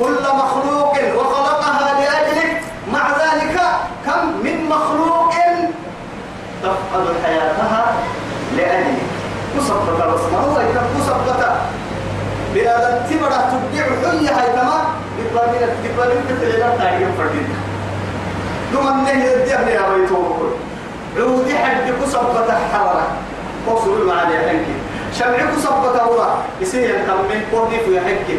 كل 0.00 0.22
مخلوق 0.36 0.94
وخلقها 1.16 2.00
لأجلك. 2.00 2.62
مع 2.92 3.08
ذلك 3.08 3.60
كم 4.06 4.26
من 4.44 4.68
مخلوق 4.68 5.34
تفقد 6.62 7.06
حياتها 7.24 7.94
لأجلك. 8.56 9.02
مصبتة 9.56 10.06
بس 10.14 10.20
ما 10.32 10.38
هو 10.38 10.60
يكتب 10.60 10.82
مصبتة 10.98 11.52
بلا 12.54 12.98
تبرع 13.10 13.40
تبدع 13.52 13.84
حية 13.84 14.30
هاي 14.30 14.52
تمام 14.52 14.84
قبل 15.34 16.00
قبل 16.00 16.12
تتلقى 16.28 16.78
تعيين 16.78 17.08
فردين 17.18 17.48
ثم 18.72 18.88
النهي 18.88 19.34
الدهن 19.34 19.68
يا 19.68 19.94
بيتوكل 19.94 20.50
عودي 21.16 21.58
حد 21.58 21.92
كسبة 22.02 22.58
حرارة 22.72 23.06
وصل 23.66 24.00
المعاني 24.02 24.38
حنك 24.38 24.66
شمعك 25.18 25.50
سبة 25.62 26.06
ورا 26.08 26.42
يصير 26.60 26.90
ينكمل 26.90 27.40
قرني 27.52 27.78
في 27.78 28.00
حنك 28.00 28.38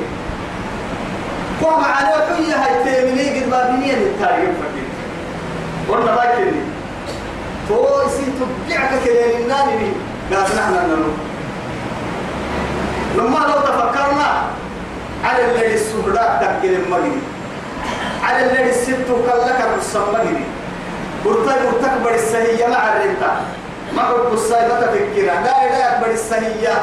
كو 1.61 1.69
معاني 1.69 2.13
حية 2.35 2.55
هاي 2.55 2.83
تيمني 2.83 3.39
قد 3.41 3.49
ما 3.49 3.69
بنين 3.69 3.95
التعيين 3.97 4.53
فردين 4.59 4.89
وأنا 5.89 6.15
باكني 6.15 6.51
تو 7.69 8.01
يصير 8.05 8.25
تبدعك 8.39 8.89
كلين 9.03 9.41
الناني 9.41 9.91
قال 10.33 10.55
نحن 10.55 10.73
ننو. 10.73 11.13
لما 13.17 13.37
لو 13.39 13.61
تفكرنا 13.61 14.43
على 15.23 15.45
الذي 15.51 15.73
السهراء 15.73 16.59
تكل 16.61 16.73
المجري 16.73 17.21
على 18.23 18.45
الذي 18.45 18.69
الست 18.69 19.05
كلك 19.07 19.63
المسمى 19.73 20.43
برتاي 21.25 21.55
برتكبر 21.65 22.13
السهية 22.15 22.67
مع 22.67 22.93
الرنتا 22.93 23.41
ما 23.95 24.03
قلت 24.09 24.33
السايبة 24.33 24.81
تفكيرا 24.81 25.33
لا 25.33 25.69
لا 25.69 25.95
أكبر 25.95 26.11
السهية 26.11 26.75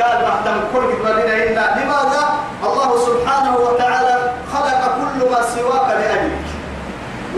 قال 0.00 0.28
محتم 0.28 0.60
كل 0.74 0.86
قبلنا 1.08 1.34
إنا 1.34 1.80
لماذا؟ 1.80 2.22
الله 2.64 2.90
سبحانه 3.06 3.56
وتعالى 3.56 4.32
خلق 4.52 4.82
كل 4.98 5.30
ما 5.30 5.40
سواك 5.54 5.88
لأجلك. 5.88 6.48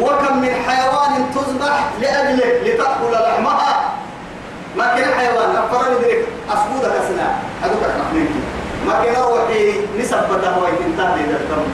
وكم 0.00 0.38
من 0.40 0.52
حيوان 0.68 1.12
تذبح 1.34 1.84
لأجلك 2.00 2.60
لتأكل 2.64 3.12
لحمها. 3.12 3.90
ما 4.76 4.86
كان 4.96 5.14
حيوان؟ 5.18 5.56
أفرد 5.56 6.04
ذلك 6.04 6.26
أسبودك 6.50 6.92
أسنا 7.04 7.26
أدوك 7.64 7.82
أحميك 7.82 8.30
ما 8.86 9.04
كان 9.04 9.22
روحي 9.22 9.72
نسبته 9.98 10.58
ويتنتهي 10.58 11.22
للدم 11.22 11.64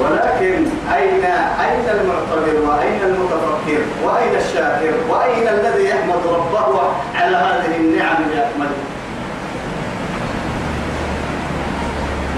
ولكن 0.00 0.66
أين 0.96 1.24
أين 1.60 1.88
المعتبر 2.00 2.68
وأين 2.68 3.00
المتفكر؟ 3.02 3.80
وأين 4.04 4.34
الشاكر؟ 4.36 4.92
وأين 5.08 5.48
الذي 5.48 5.84
يحمد 5.88 6.26
ربه 6.26 6.80
على 7.14 7.36
هذه 7.36 7.76
النعم 7.76 8.16
بأكمله 8.16 8.78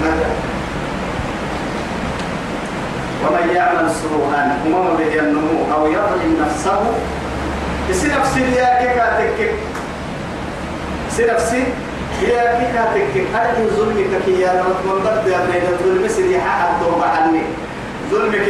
ماذا؟ 0.03 0.31
ومن 3.27 3.55
يعمل 3.57 3.91
سوءا 3.91 4.59
وما 4.67 4.95
به 4.95 5.19
النمو؟ 5.21 5.75
أو 5.75 5.87
يظلم 5.87 6.37
نفسه؟ 6.47 6.81
يصير 7.91 8.11
نفسي 8.21 8.41
يا 8.41 8.79
كيكاتك 8.83 9.51
يصير 11.09 11.35
نفسي 11.35 11.65
يا 12.29 12.59
كيكاتك 12.59 13.15
أنا 13.35 13.67
ظلمك 13.77 14.13
كي 14.27 14.41
يا 14.41 14.53
من 14.85 15.01
ضد 15.05 15.27
يا 15.29 15.41
بين 15.47 15.65
الظلم 15.73 16.09
سريحة 16.09 16.51
حتى 16.61 16.85
عني 17.03 17.43
ظلمك 18.11 18.47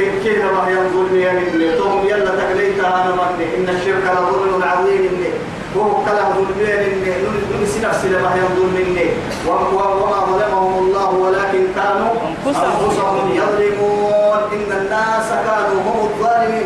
ما 0.55 0.69
هي 0.69 0.75
ظلم 0.95 1.17
يا 1.17 1.33
من 1.33 1.75
توم 1.79 2.07
يلا 2.07 2.31
تقليتها 2.31 3.05
أنا 3.05 3.15
من 3.15 3.47
إن 3.59 3.69
الشرك 3.77 4.05
لظلم 4.17 4.63
عظيم 4.63 5.03
إني 5.11 5.31
وهو 5.77 6.05
كلام 6.05 6.33
ظلم 6.33 6.61
إني 6.67 7.15
نسي 7.63 7.81
نفسي 7.81 8.09
لما 8.09 8.35
هي 8.35 8.41
ظلم 8.57 8.77
إني 8.77 9.07
وما 9.47 10.21
ظلمهم 10.31 10.79
الله 10.79 11.11
ولكن 11.11 11.63
كانوا 11.77 12.13
أنفسهم 12.47 13.31
يظلمون. 13.35 14.11
إن 14.53 14.73
الناس 14.81 15.29
كانوا 15.47 15.81
هم 15.87 15.99
الظالمين 16.09 16.65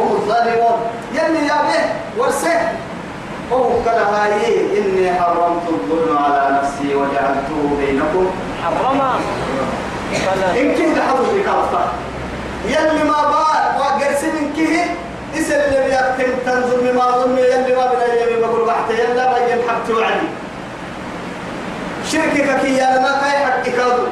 هم 0.00 0.10
الظالمون. 0.12 0.78
يلي 1.14 1.46
يا 1.46 1.58
به 1.66 1.84
ورسه 2.18 2.58
هو 3.52 3.82
كلا 3.84 4.04
هاي 4.14 4.78
إني 4.78 5.14
حرمت 5.14 5.66
الظلم 5.68 6.18
على 6.18 6.58
نفسي 6.58 6.94
وجعلته 6.94 7.76
بينكم. 7.78 8.30
حرما 8.64 9.10
إن 10.60 10.74
كنت 10.74 10.98
في 11.30 11.42
كافة. 11.42 11.84
يلي 12.68 13.04
ما 13.04 13.22
بار 13.32 13.62
وقرس 13.78 14.24
من 14.24 14.52
كه 14.56 14.84
إسل 15.40 15.54
اللي 15.54 15.80
بيكتم 15.84 16.32
تنظر 16.46 16.92
ما 16.92 17.10
ظلم 17.10 17.38
يلي 17.38 17.76
ما 17.76 17.86
بلا 17.86 18.14
يلي 18.14 18.40
بقول 18.40 18.66
بحث 18.66 18.90
يلا 18.90 19.32
بين 19.32 19.58
حبت 19.68 19.90
وعدي 19.90 20.28
شركك 22.12 22.60
كي 22.60 22.76
يا 22.76 22.98
ما 22.98 23.20
كاي 23.20 23.46
حق 23.46 23.62
كادو 23.62 24.02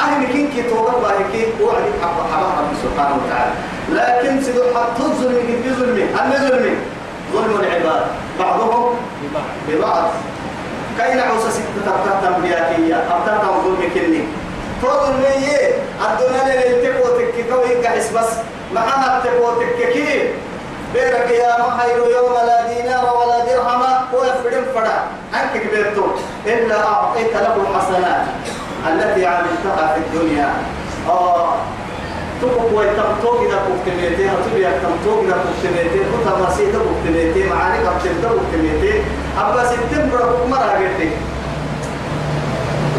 أهل 0.00 0.26
كين 0.32 0.64
توقف 0.70 1.02
باهكي 1.02 1.46
وعدي 1.62 1.90
حق 2.02 2.58
رب 2.58 2.72
سبحانه 2.84 3.16
وتعالى. 3.16 3.52
لكن 3.92 4.42
سيدو 4.42 4.62
حق 4.74 4.94
تظلم 4.98 5.62
كي 5.64 5.70
ظلمي 5.70 6.04
أنا 6.20 6.48
ظلمي 6.48 6.74
ظلم 7.32 7.60
العباد 7.60 8.06
بعضهم 8.38 8.94
ببعض. 9.68 10.04
كاين 10.98 11.20
عوسى 11.20 11.50
ستة 11.50 11.92
تبتهم 12.04 12.42
بياكية 12.42 12.94
أبتهم 12.94 13.62
ظلم 13.64 13.90
كني. 13.94 14.22
تقول 14.82 15.16
لي 15.20 15.68
الدنيا 16.06 16.42
اللي 16.64 16.88
تقوى 16.88 17.10
تككو 17.18 17.60
يقعس 17.60 18.10
بس. 18.10 18.30
معنا 18.74 19.22
تقوى 19.24 19.64
تككي 19.64 20.30
بيرك 20.94 21.30
يا 21.30 21.66
محير 21.68 21.96
يوم 21.96 22.32
لا 22.46 22.66
دينار 22.66 23.16
ولا 23.16 23.44
درهم. 23.44 23.82
هو 24.14 24.24
يفرم 24.24 24.64
فرع 24.74 25.04
عنك 25.34 25.62
كبيرتو 25.62 26.04
إلا 26.46 26.86
أعطيت 26.86 27.34
له 27.34 27.56
الحسنات 27.56 28.26
التي 28.88 29.26
عملتها 29.26 29.94
في 29.94 30.00
الدنيا. 30.00 30.54
آه. 31.08 31.54
تبقى 32.42 32.64
ويتمتوك 32.74 33.38
إذا 33.46 33.58
كنتميتي 33.68 34.24
هتبقى 34.30 34.60
يتمتوك 34.70 35.24
إذا 35.24 35.36
كنتميتي 35.46 35.98
كنت 35.98 36.26
مسيطة 36.48 36.78
كنتميتي 36.88 37.40
معاني 37.48 37.78
قبتلتا 37.86 38.28
كنتميتي 38.28 38.92
أبا 39.38 39.64
ستم 39.64 40.10
برا 40.12 40.46
مرة 40.50 40.72
قلتي. 40.80 41.10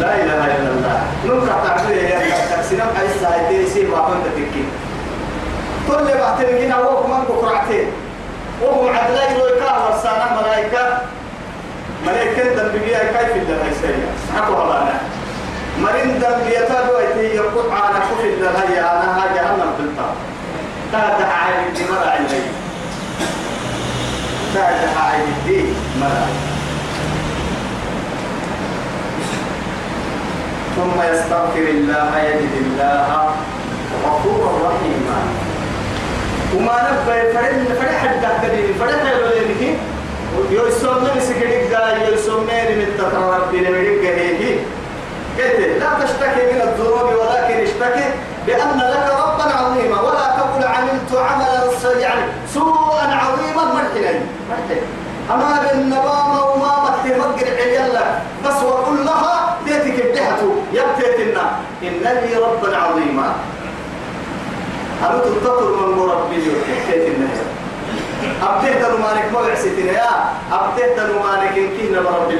لا 0.00 0.10
إله 0.22 0.44
إلا 0.56 0.70
الله. 0.74 0.98
نوكا 1.26 1.54
تعبير 1.64 1.96
يا 1.96 2.18
تكسينا 2.56 2.84
حيث 2.96 3.12
سايتي 3.22 3.62
يصير 3.62 3.90
وعبن 3.90 4.14
تتكي 4.24 4.64
كل 5.88 6.18
بعتنجين 6.18 6.72
أوك 6.72 7.06
من 7.06 7.20
بكرعتين 7.28 7.86
وهو 8.62 8.88
عدلا 8.88 9.30
يلوكا 9.30 9.70
ورسانا 9.78 10.26
ملايكة 10.42 10.98
ملايكة 12.06 12.42
دنبقيا 12.42 12.98
كيف 12.98 13.32
الله 13.36 13.66
يسير؟ 13.70 13.94
حقوا 14.36 14.64
هلانا 14.64 14.96
مرين 15.82 16.18
دنبيتا 16.18 16.78
بويتي 16.88 17.36
يقول 17.36 17.64
عانا 17.72 17.98
كفي 17.98 18.11
الله 18.24 18.64
يا 18.76 18.84
أنا 18.92 19.08
ها 19.18 19.24
جهنم 19.34 19.70
بلتا 19.78 20.08
تهدح 20.92 21.46
عين 21.46 21.74
دي 21.74 21.82
مرا 21.90 22.10
عيني 22.10 22.42
تهدح 24.54 24.94
عين 25.06 25.26
دي 25.46 25.64
مرا 26.00 26.26
ثم 30.76 31.02
يستغفر 31.12 31.66
الله 31.68 32.18
يجد 32.18 32.54
الله 32.64 33.34
غفورا 34.04 34.52
رحيما. 34.68 35.20
وما 36.56 36.76
نبى 36.88 37.32
فرد 37.32 37.96
حد 38.02 38.20
تهتدي 38.22 38.74
فرد 38.74 38.90
حلو 39.06 39.26
لك 39.26 39.78
يوسف 40.50 40.96
من 40.98 41.20
سكريك 41.20 41.70
دا 41.70 42.08
يوسف 42.08 42.38
من 42.38 42.86
تقرب 42.98 43.50
بين 43.52 43.62
مريك 43.72 44.04
هيك 44.04 44.58
قلت 45.38 45.80
لا 45.80 46.04
تشتكي 46.04 46.52
من 46.52 46.60
الذنوب 46.60 47.08
ولكن 47.20 47.54
اشتكي 47.62 48.04
بأن 48.46 48.78
لك 48.78 49.12
ربا 49.18 49.54
عظيما 49.58 50.00
ولا 50.00 50.26
تقل 50.38 50.64
عملت 50.66 51.12
عملا 51.12 51.98
يعني 52.00 52.22
سوءا 52.54 53.02
عظيما 53.02 53.64
مرحلا 53.64 54.20
أما 55.30 55.60
بالنبامة 55.62 56.44
وما 56.44 56.72
متفقر 56.84 57.54
عيالا 57.56 58.04
بس 58.44 58.62
وقل 58.62 59.04
لها 59.04 59.56
ديتك 59.66 60.06
بدحته 60.06 60.54
يبتيتنا 60.72 61.50
إن 61.82 62.02
لي 62.02 62.36
ربا 62.36 62.76
عظيما. 62.76 63.34
أنا 65.02 65.18
تتطر 65.18 65.76
من 65.76 65.98
مربي 65.98 66.36
يبتيتنا 66.36 67.28
أبتيت 68.42 68.82
مالك 68.82 69.32
ما 69.32 69.40
بعسيتنا 69.48 69.92
يا 69.92 70.10
أبتيت 70.52 70.98
مالك 71.00 71.58
إن 71.58 71.68
كنا 71.78 72.00
مربي 72.00 72.36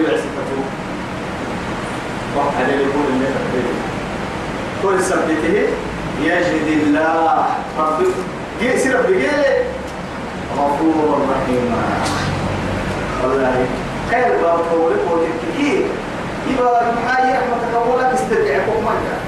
بعسيته 2.37 2.38
وحد 2.38 2.68
يقول 2.68 3.07
اللي 3.12 3.27
كل 4.83 5.05
سبته 5.05 5.66
يجد 6.23 6.83
الله 6.87 7.47
ربك 7.79 8.07
جيس 8.61 8.87
ربي 8.87 9.27
غفور 10.59 11.18
رحيم 11.31 11.75
والله 13.23 13.66
خير 14.11 14.37
باب 14.42 14.59
قولك 14.73 15.01
وتككي 15.11 15.85
يبقى 16.51 16.85
محايا 16.92 17.40
رحمتك 17.40 17.75
أولك 17.88 18.12
استرجعكم 18.14 18.85
مرة 18.85 19.18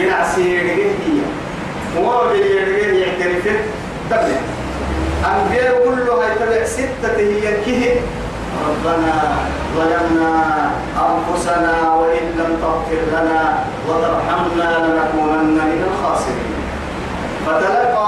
ينعسي 0.00 0.54
يرجيه 0.54 1.22
وما 1.98 2.32
بيرجيه 2.32 3.06
يعترف 3.06 3.56
تبلي 4.10 4.36
أنبياء 5.26 5.84
كلها 5.84 6.34
يتبع 6.34 6.64
ستة 6.64 7.16
هي 7.16 7.40
كه 7.66 8.00
ربنا 8.68 9.14
ظلمنا 9.76 10.34
أنفسنا 11.08 11.74
وإن 11.94 12.24
لم 12.38 12.50
تغفر 12.62 13.02
لنا 13.14 13.42
وترحمنا 13.88 14.68
لنكونن 14.84 15.58
من 15.70 15.80
الخاسرين. 15.90 16.54
فتلقى 17.46 18.06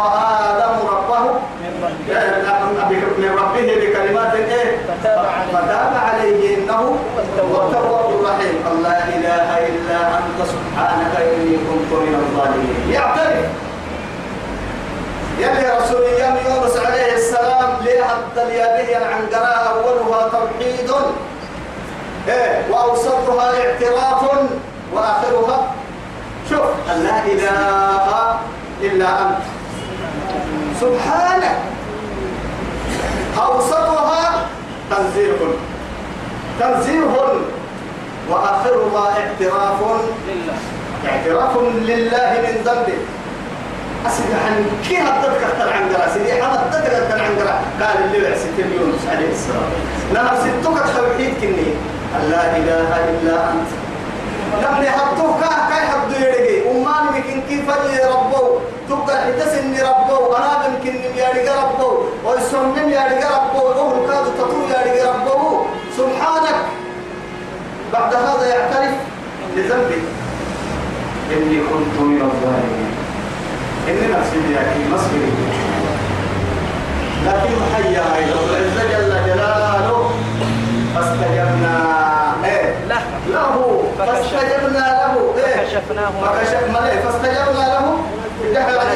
آدم 0.51 0.75
ربه 0.95 1.25
من 3.19 3.33
ربه 3.43 3.69
بكلمات 3.81 4.35
إيه؟ 4.35 4.77
فتاب 5.53 5.93
عليه 6.07 6.57
إنه 6.57 6.99
هو 7.53 7.59
التواب 7.63 8.11
الرحيم. 8.21 8.57
الله 8.73 9.03
إله 9.17 9.49
إلا 9.69 9.99
أنت 10.19 10.39
سبحانك 10.55 11.15
إني 11.17 11.55
كنت 11.57 11.91
من 11.93 12.15
الظالمين. 12.23 12.79
يعترف. 12.91 13.70
يلي 15.41 15.79
رسول 15.79 16.03
يوم 16.03 16.37
يونس 16.47 16.77
عليه 16.87 17.13
السلام 17.15 17.71
لحتى 17.85 18.43
اليابه 18.43 18.89
العنقراء 18.99 19.63
أولها 19.73 20.29
توحيد. 20.29 20.91
إيه 22.29 22.71
وأوسطها 22.71 23.47
اعتراف 23.65 24.23
وآخرها. 24.93 25.59
شوف 26.51 26.69
لا 26.89 27.25
إله 27.25 28.39
إلا 28.83 29.09
أنت. 29.23 29.43
سبحانك. 30.81 31.57
أوسطها 33.39 34.47
تنزيه. 34.91 35.41
تنزيه. 36.61 37.15
وآخرها 38.31 39.05
اعتراف. 39.19 39.81
اعتراف 41.09 41.57
لله 41.63 42.31
من 42.45 42.55
ذنبه. 42.65 42.99
أسد 44.07 44.31
عن 44.45 44.67
كي 44.89 44.97
هدتك 44.97 45.43
أكثر 45.45 45.73
عن 45.73 45.83
قرا 45.93 46.09
سيدي 46.15 46.33
هدتك 46.33 46.85
أكثر 46.91 47.23
عن 47.23 47.33
قرا 47.39 47.55
قال 47.81 48.05
اللي 48.05 48.29
بعسك 48.29 48.59
يونس 48.59 49.03
عليه 49.11 49.31
السلام. 49.33 49.71
نعم 50.15 50.37
ستك 50.37 50.77
التوحيد 50.85 51.33
كني. 51.41 51.71
لا 52.31 52.57
إله 52.57 52.91
إلا 53.11 53.51
أنت. 53.51 53.71
لم 54.63 54.83
يحطوك 54.85 55.41
كاي 55.41 55.85
حدو 55.91 56.15
يرجي 56.25 56.63
وما 56.69 56.97
يمكن 57.17 57.41
كيف 57.49 57.69
ربو. 58.11 58.59
تبقى 58.89 59.17
حتسن 59.25 59.75
ربو. 59.75 60.33
أنا 60.37 60.67
يمكن 60.67 60.95
يرجع 61.17 61.55
ربو. 61.63 61.91
ويسمم 62.25 62.77
يرجع 62.77 63.29
ربو. 63.37 63.67
وهو 63.67 64.07
كاد 64.07 64.25
تطو 64.39 64.61
يرجع 64.69 65.15
ربو. 65.15 65.61
سبحانك. 65.97 66.59
بعد 67.93 68.15
هذا 68.15 68.47
يعترف 68.47 68.95
بذنبه 69.57 70.03
إني 71.33 71.59
كنت 71.61 71.95
من 72.01 72.21
الظالمين. 72.23 73.00
إني 73.89 74.07
نفسي 74.13 74.37
بياكي 74.49 74.89
مصري 74.93 75.33
لكن 77.27 77.55
حيا 77.75 78.03
رب 78.33 78.51
العزة 78.51 78.83
جل 78.93 79.27
جلاله. 79.27 80.11
فاستجبنا. 80.95 81.75
إيه؟ 82.45 82.75
له. 82.89 83.03
له. 83.29 83.83
فاستجبنا 83.99 84.79
له. 84.79 85.35
إيه؟ 85.39 85.65
فكشفناه. 85.65 86.11
فكشفنا 86.23 86.79
له 86.79 87.01
فاستجبنا 87.01 87.65
له. 87.69 87.97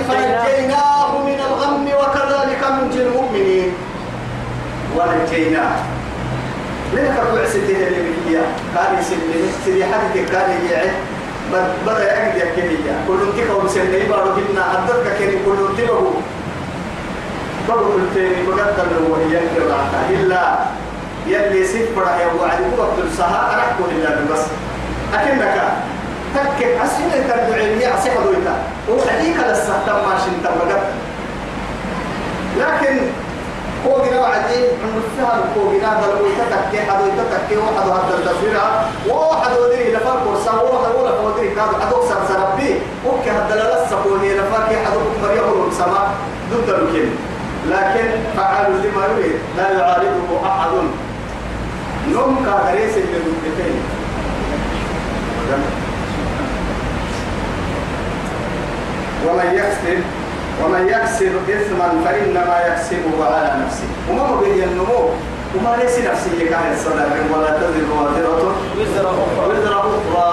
فنجيناه 0.09 1.19
من 1.19 1.41
الغم 1.49 1.87
وكذلك 1.87 2.65
ننجي 2.83 3.03
المؤمنين. 3.03 3.73
ونجيناه. 4.97 5.77
ليه 6.95 7.15
كتب 7.15 7.39
عسيته 7.45 7.87
اللي 7.89 8.03
بكيا 8.11 8.43
كان 8.75 8.99
يسلم 9.01 9.53
سيدي 9.65 9.85
حدك 9.85 10.31
كان 11.55 11.65
يعي 11.65 11.87
بدأ 11.87 12.05
يعقد 12.05 12.37
يكينيا 12.37 12.95
كل 13.09 13.19
انتك 13.23 13.57
ومسلمي 13.57 14.03
بارو 14.11 14.31
بنا 14.35 14.73
أدتك 14.73 15.17
كيني 15.19 15.37
كل 15.47 15.57
انتبه 15.71 16.11
بقول 17.69 18.01
التاني 18.03 18.47
بقدر 18.47 18.87
له 18.93 19.11
وهي 19.11 19.39
الكراهة 19.39 20.11
إلا 20.11 20.59
يلي 21.27 21.67
سيف 21.67 21.97
برا 21.97 22.11
يا 22.11 22.27
وعد 22.41 22.61
وقت 22.79 22.99
السها 23.07 23.55
أرحكم 23.55 23.85
لله 23.93 24.21
بس. 24.33 24.41
أكنك 25.15 25.63
تكك 26.35 26.67
أسفل 26.85 27.29
ترجع 27.29 27.57
لي 27.57 27.95
أصيح 27.95 28.15
دويتا. 28.25 28.55
وعديك 28.91 29.37
للسهتم 29.49 30.09
ماشي 30.09 30.29
إنت 30.39 30.45
بقى 30.47 30.81
لكن 32.59 32.97
هو 33.87 34.05
جنا 34.05 34.21
وعدي 34.21 34.59
عمر 34.83 35.01
السهر 35.07 35.41
هو 35.57 35.73
جنا 35.73 36.01
دلو 36.01 36.27
يتتكي 36.27 36.91
حدو 36.91 37.05
يتتكي 37.07 37.57
واحد 37.57 37.89
هذا 37.89 38.15
التصوير 38.19 38.57
واحد 39.09 39.53
ودري 39.59 39.93
لفر 39.93 40.17
كورسا 40.25 40.53
واحد 40.53 40.95
ولا 40.95 41.21
ودري 41.21 41.49
كاد 41.49 41.69
حدو 41.83 42.03
سر 42.09 42.21
سربي 42.29 42.71
وكي 43.07 43.31
هذا 43.31 43.55
لسه 43.55 43.97
هو 43.97 44.17
هي 44.17 44.35
لفر 44.39 44.63
كي 44.69 44.77
حدو 44.87 45.01
مريم 45.23 45.69
السماء 45.69 46.11
ضد 46.51 46.69
الكل 46.69 47.09
لكن 47.71 48.07
فعال 48.37 48.73
لما 48.73 49.07
يريد 49.07 49.39
لا 49.57 49.71
يعارضه 49.71 50.47
أحد. 50.47 50.71
نوم 52.13 52.45
كهريس 52.47 52.97
اللي 52.97 53.19
مدتين 53.19 53.81
ومن 59.27 59.55
يكسب 59.55 60.03
ومن 60.63 60.89
يكسب 60.89 61.35
إثما 61.51 61.89
فإنما 62.05 62.57
يكسبه 62.69 63.25
على 63.25 63.65
نفسه. 63.65 63.89
وما 64.11 64.41
به 64.41 64.65
النمو؟ 64.65 65.11
وما 65.55 65.77
ليس 65.77 65.99
نفسه 65.99 66.39
كان 66.51 66.73
الصدر 66.73 67.11
ولا 67.33 67.51
تزر 67.59 67.87
وازرة 67.97 68.55
وزر 68.79 69.07
أخرى. 69.11 69.47
وزر 69.49 69.75
أخرى. 69.81 70.29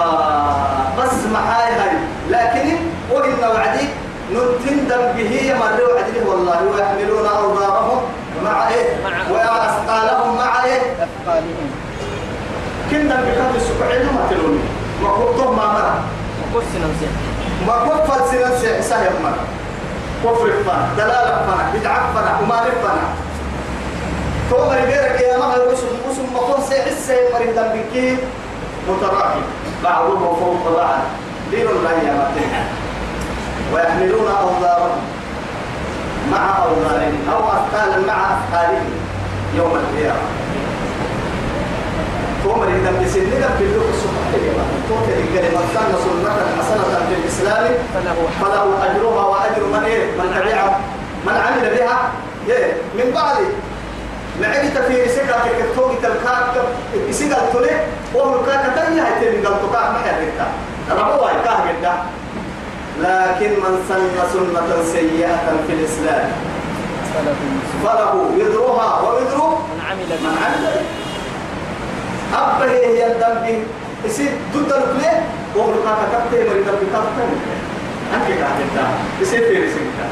بس 0.98 1.16
معاي 1.32 1.72
هاي. 1.72 1.96
لكن 2.30 2.76
وإن 3.10 3.40
وعدي 3.54 3.86
نتندم 4.32 5.02
به 5.16 5.32
يمر 5.50 5.78
وعدي. 5.90 6.18
والله 6.28 6.58
ويحملون 6.64 7.26
أوزارهم 7.26 8.02
مع 8.44 8.68
إيه؟ 8.68 8.86
وأثقالهم 9.30 10.36
مع 10.36 10.64
إيه؟ 10.64 10.80
أثقالهم 11.04 11.70
كنا 12.90 13.14
بكاد 13.14 13.54
السبعين 13.56 14.06
ما 14.06 14.26
تلوني. 14.30 14.64
ما 15.02 15.08
كنتم 15.08 15.56
ما 15.56 15.66
مرة. 15.66 16.02
وقص 16.54 16.64
نفسه 16.84 17.10
ما 17.66 17.74
كفر 17.86 18.20
سنة 18.30 18.80
سهل 18.80 19.12
مرة. 19.22 19.44
كفر 20.24 20.50
فنا 20.66 20.88
دلالة 20.96 21.34
فنا 21.46 21.64
بدعة 21.74 22.12
فنا 22.14 22.40
وما 22.42 22.56
فنا 22.56 23.06
تومر 24.50 24.74
غيرك 24.74 25.20
يا 25.20 25.38
ما 25.38 25.44
هو 25.44 25.72
اسم 25.72 25.86
اسم 26.10 26.24
ما 26.34 26.40
كون 26.40 26.64
سيحس 26.68 27.10
مريض 27.34 27.58
بك 27.58 28.18
متراكم. 28.88 29.42
بعضهم 29.84 30.36
فوق 30.40 30.76
بعض. 30.76 30.98
دين 31.50 31.66
الله 31.66 31.90
يا 31.90 32.12
متين 32.12 32.52
ويحملون 33.74 34.26
أوزارهم 34.42 35.02
مع 36.32 36.42
أوزارهم 36.64 37.18
أو 37.32 37.38
أثقالا 37.38 38.06
مع 38.06 38.16
أثقالهم 38.32 38.90
يوم 39.56 39.72
القيامة. 39.76 40.26
تومر 42.44 42.68
إذا 42.68 42.90
بسنك 42.90 43.42
في 43.58 43.64
اللغة 43.64 44.21
السبحانية 44.42 44.88
توتر 44.88 45.18
الكلمة 45.18 45.60
كان 45.74 45.92
سنة 46.04 46.34
حسنة 46.58 47.06
في 47.08 47.14
الإسلام 47.14 47.74
فله 48.40 48.84
أجرها 48.90 49.24
وأجر 49.26 49.66
من 49.72 49.84
إيه؟ 49.84 50.04
من 50.10 50.34
تبعها 50.40 50.80
من 51.26 51.32
عمل 51.32 51.70
بها 51.70 52.10
إيه؟ 52.48 52.72
من 52.94 53.10
بعد 53.14 53.36
معجت 54.40 54.78
في 54.78 55.08
سكة 55.08 55.36
كتوك 55.58 55.92
تلكاك 56.02 56.64
سكة 57.10 57.52
تولي 57.52 57.70
وهو 58.14 58.40
الكاكا 58.40 58.68
تنيا 58.86 59.04
هيتين 59.04 59.46
قال 59.46 59.54
تقاك 59.62 59.90
ما 59.90 60.00
يريتا 60.18 60.46
ربوا 60.90 61.30
يكاه 61.30 61.60
جدا 61.72 61.92
لكن 63.00 63.50
من 63.50 63.84
سن 63.88 64.10
سنة 64.32 64.82
سيئة 64.92 65.56
في 65.66 65.72
الإسلام 65.72 66.32
فله 67.84 68.14
وزرها 68.14 69.00
ووزر 69.00 69.48
من 69.48 69.80
عمل 69.90 70.08
من 70.22 70.38
به 70.42 70.44
عمل 70.44 70.82
أبه 72.34 72.72
هي 72.72 73.06
الذنب 73.06 73.64
يصير 74.04 74.30
ضد 74.54 74.72
الكليه 74.72 75.22
وخلقا 75.56 75.92
كتبت 76.02 76.32
مريض 76.32 76.66
بكتبت 76.66 77.16
أنك 78.14 78.28
كاتبتا 78.28 78.84
يصير 79.20 79.38
في 79.38 79.64
رسالة 79.64 80.08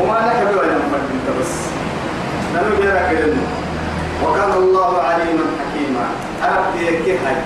وما 0.00 0.18
نحب 0.26 0.46
ولا 0.56 0.74
نفرد 0.74 1.06
أنت 1.14 1.28
بس. 1.40 1.52
نلو 2.54 2.82
جرى 2.82 3.00
كلمه 3.10 3.46
وكان 4.24 4.52
الله 4.52 5.02
عليما 5.02 5.44
حكيما. 5.60 6.06
أربي 6.44 6.86
كيف 7.04 7.26
هاي 7.26 7.36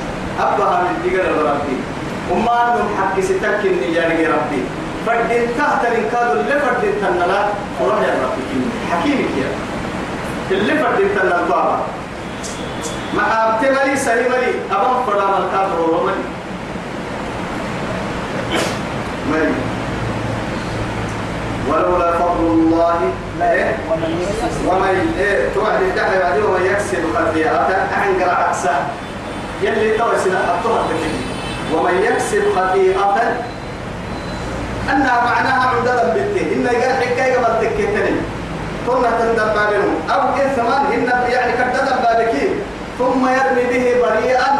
أبها 0.41 0.83
من 0.83 0.95
دقل 1.05 1.29
ربي 1.51 1.77
وما 2.31 2.75
أنهم 2.75 2.89
حق 2.99 3.21
ستك 3.21 3.61
النجاري 3.65 4.27
ربي. 4.27 4.63
فردين 5.07 5.49
تحت 5.59 5.85
الإنكاد 5.87 6.37
اللي 6.37 6.61
فردين 6.61 6.93
تنلا 7.03 7.47
وروح 7.81 8.01
يا 8.01 8.15
ربي 8.25 8.61
حكيمك 8.93 9.31
يا 10.51 10.57
اللي 10.57 10.79
فردين 10.79 11.09
تنلا 11.17 11.41
بابا. 11.41 11.79
ما 13.15 13.49
أبتملي 13.49 13.97
سليملي 13.97 14.53
أبام 14.71 15.05
فرام 15.07 15.43
الكافر 15.43 15.81
وملي 15.81 16.25
ملي 19.33 19.53
ولولا 21.69 22.13
فضل 22.19 22.47
الله 22.47 23.01
إيه؟ 23.43 23.77
ومن 24.67 25.15
إيه؟ 25.19 25.49
توعد 25.55 25.83
الدحر 25.83 26.19
بعدين 26.23 26.45
ومن 26.45 26.65
يكسب 26.67 26.99
خطيئة 27.17 27.89
أعنقر 27.97 28.31
عكسه 28.45 28.77
يلي 29.63 29.99
توسنا 29.99 30.39
أبطها 30.55 30.83
تكلم 30.89 31.23
ومن 31.75 32.03
يكسب 32.03 32.43
خطيئة 32.57 33.37
أنها 34.93 35.25
معناها 35.25 35.69
عمدة 35.69 36.15
بالتين 36.15 36.53
إن 36.53 36.75
يقال 36.75 37.07
حكاية 37.07 37.37
قبل 37.39 37.67
تكتني 37.67 38.17
ثم 38.87 39.03
تندب 39.03 39.55
بابنه 39.55 40.15
أو 40.15 40.21
إثمان 40.37 40.93
إن 40.93 41.31
يعني 41.33 41.53
بابكين 41.53 42.10
ثم 43.01 43.23
يرمي 43.37 43.65
به 43.73 43.85
بريئا. 44.05 44.53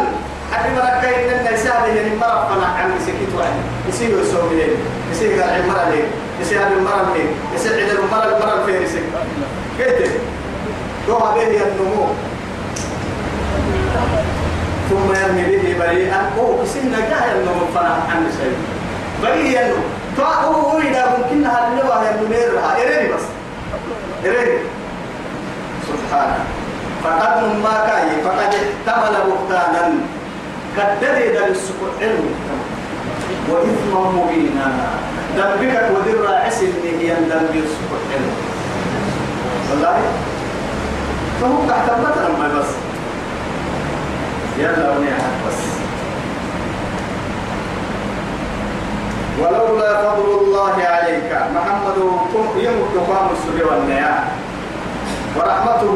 حتى 0.51 0.69
مركا 0.75 1.09
إن 1.15 1.29
الناس 1.39 1.63
هذا 1.65 1.87
يعني 1.87 2.15
مرفنا 2.15 2.65
عن 2.65 2.91
سكيت 3.07 3.31
واحد 3.37 3.61
يصير 3.89 4.09
يسوي 4.21 4.55
ليه 4.55 4.75
يصير 5.11 5.41
قال 5.41 5.49
عمر 5.63 5.79
ليه 5.91 6.07
يصير 6.41 6.59
هذا 6.59 6.75
المرة 6.77 7.13
ليه 7.15 7.29
يصير 7.55 7.71
عند 7.71 7.89
المرة 7.89 8.25
المرة 8.35 8.53
الفارسة 8.59 8.99
كيف 9.77 10.11
دوها 11.07 11.35
به 11.35 11.41
النمو 11.41 12.05
ثم 14.89 15.07
يرمي 15.21 15.43
به 15.55 15.63
بريئا. 15.79 16.19
هو 16.39 16.65
سنة 16.65 16.99
جاهل 16.99 17.39
النمو 17.39 17.65
فنا 17.75 17.93
عن 18.09 18.21
شيء 18.37 18.55
بريئا. 19.23 19.73
فهو 20.17 20.53
هو 20.53 20.77
إذا 20.79 21.17
ممكن 21.17 21.45
هذا 21.45 21.67
النبى 21.67 21.95
ينمير 22.07 22.51
إيراني 22.77 23.07
بس. 23.13 23.25
إيراني 24.25 24.57
سبحانه 25.87 26.39
فقد 27.03 27.43
ما 27.63 27.75
كاي 27.87 28.21
فقد 28.23 28.53
احتمل 28.55 29.15
بهتانا 29.27 29.93
كدري 30.77 31.29
دل 31.29 31.51
السكوت 31.51 31.91
علم 32.01 32.29
وإثما 33.49 34.11
مبينا 34.11 34.71
ذنبك 35.37 35.89
ودر 35.95 36.33
عسل 36.45 36.73
هي 36.99 37.13
ذنب 37.13 37.55
السكوت 37.55 38.03
علم 38.13 38.33
والله 39.71 39.97
فهو 41.41 41.67
تحت 41.69 41.89
مثلا 41.99 42.29
ما 42.39 42.59
بس 42.59 42.67
يلا 44.57 44.89
ونعم 44.91 45.31
بس 45.47 45.61
ولولا 49.39 50.01
فضل 50.11 50.39
الله 50.41 50.73
عليك 50.83 51.31
محمد 51.55 51.97
يمك 52.57 53.07
قام 53.09 53.27
السبي 53.31 53.63
والنيا 53.63 54.23
ورحمته 55.37 55.95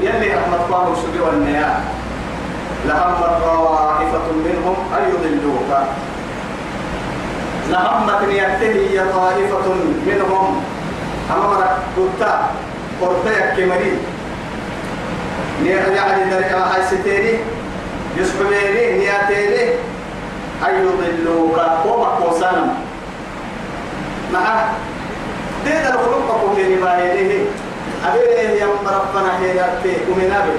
يلي 0.00 0.34
رحمة 0.34 0.58
قام 0.70 0.92
السبي 0.92 1.20
والنيا 1.20 1.80
لهم 2.86 3.14
طائفة 3.20 4.26
منهم 4.46 4.76
أن 4.96 5.02
يضلوك. 5.10 5.70
لهمت 7.70 8.22
يأتي 8.32 8.98
طائفة 8.98 9.66
منهم. 10.06 10.62
أمامك 11.34 11.70
قلتا 11.96 12.50
قلتا 13.00 13.54
كمري. 13.56 13.92
يعني 15.64 16.30
درجة 16.30 16.58
هاي 16.58 16.82
ستيري. 16.86 17.38
يسحبيني 18.16 18.98
نياتيني. 18.98 19.64
أن 20.62 20.74
يضلوك. 20.86 21.58
وما 21.86 22.06
قوسانا 22.06 22.74
مع 24.32 24.64
تيدا 25.64 25.94
الخلق 25.94 26.28
قوتيني 26.42 26.76
باهيني 26.76 27.38
أبيه 28.04 28.60
يا 28.60 28.66
ربنا 28.66 29.38
هي 29.40 29.56
يأتي 29.56 29.96
ومنا 30.12 30.40
بي 30.44 30.52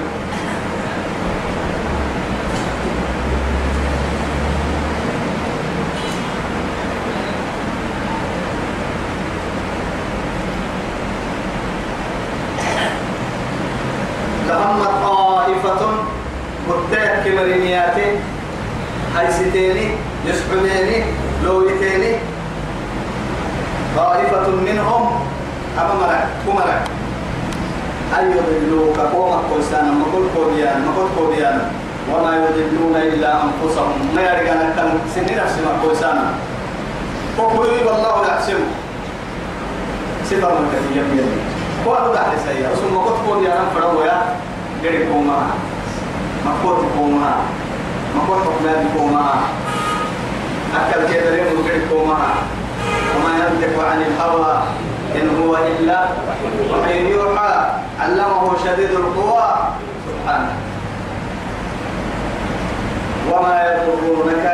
لهم 14.48 14.84
طائفة 15.04 15.90
متك 16.68 17.22
كمرينياتي 17.24 18.16
حيثتيني 19.16 19.90
يسحبيني 20.26 21.04
لويتيني 21.44 22.16
طائفة 23.96 24.48
منهم 24.50 25.20
أما 25.78 25.94
مرع 25.94 26.24
كمرع 26.46 26.84
أن 28.08 28.24
يضلوك 28.32 28.98
قوم 28.98 29.42
كوسانا 29.50 29.92
كوديانا 30.36 30.78
ما 30.78 30.92
قل 30.96 31.08
كوديانا 31.18 31.70
وما 32.12 32.36
يضلون 32.36 32.96
إلا 32.96 33.30
أنفسهم. 33.44 33.92
ما 34.16 34.22
يرجع 34.22 34.54
نكتن 34.54 34.88
سنين 35.14 35.38
نفس 35.38 35.54
ما 35.64 35.72
كوسانا 35.82 36.26
وقلوا 37.38 37.84
والله 37.86 38.26
يحسن 38.28 38.60
من 40.56 40.66
كثير 40.72 41.02
يمين 41.02 41.28
أبو 41.86 42.14
دحر 42.14 42.32
سيئة. 42.46 42.68
ثم 42.68 42.96
قد 42.96 43.16
كوديانا 43.28 43.64
فروا 43.74 44.04
يا 44.04 44.22
قريب 44.84 45.12
كوما 45.12 45.38
ما 46.44 46.52
قلت 46.64 46.84
كوما 46.98 47.32
ما 48.14 48.20
قلت 48.28 48.44
حكمان 48.48 48.88
كوما 48.96 49.30
أكل 50.76 51.00
ريم 51.32 51.46
قريب 51.64 51.82
كوما 51.90 52.18
وما 53.16 53.32
ينطق 53.36 53.88
عن 53.88 54.02
الهوى. 54.02 54.62
إن 55.16 55.28
هو 55.42 55.56
إلا 55.56 55.98
وحي 56.72 57.10
يوحى 57.10 57.50
علمه 58.00 58.56
شديد 58.64 58.90
القوى. 58.90 59.48
سبحانه 60.08 60.52
وما 63.30 63.54
يضرونك 63.64 64.46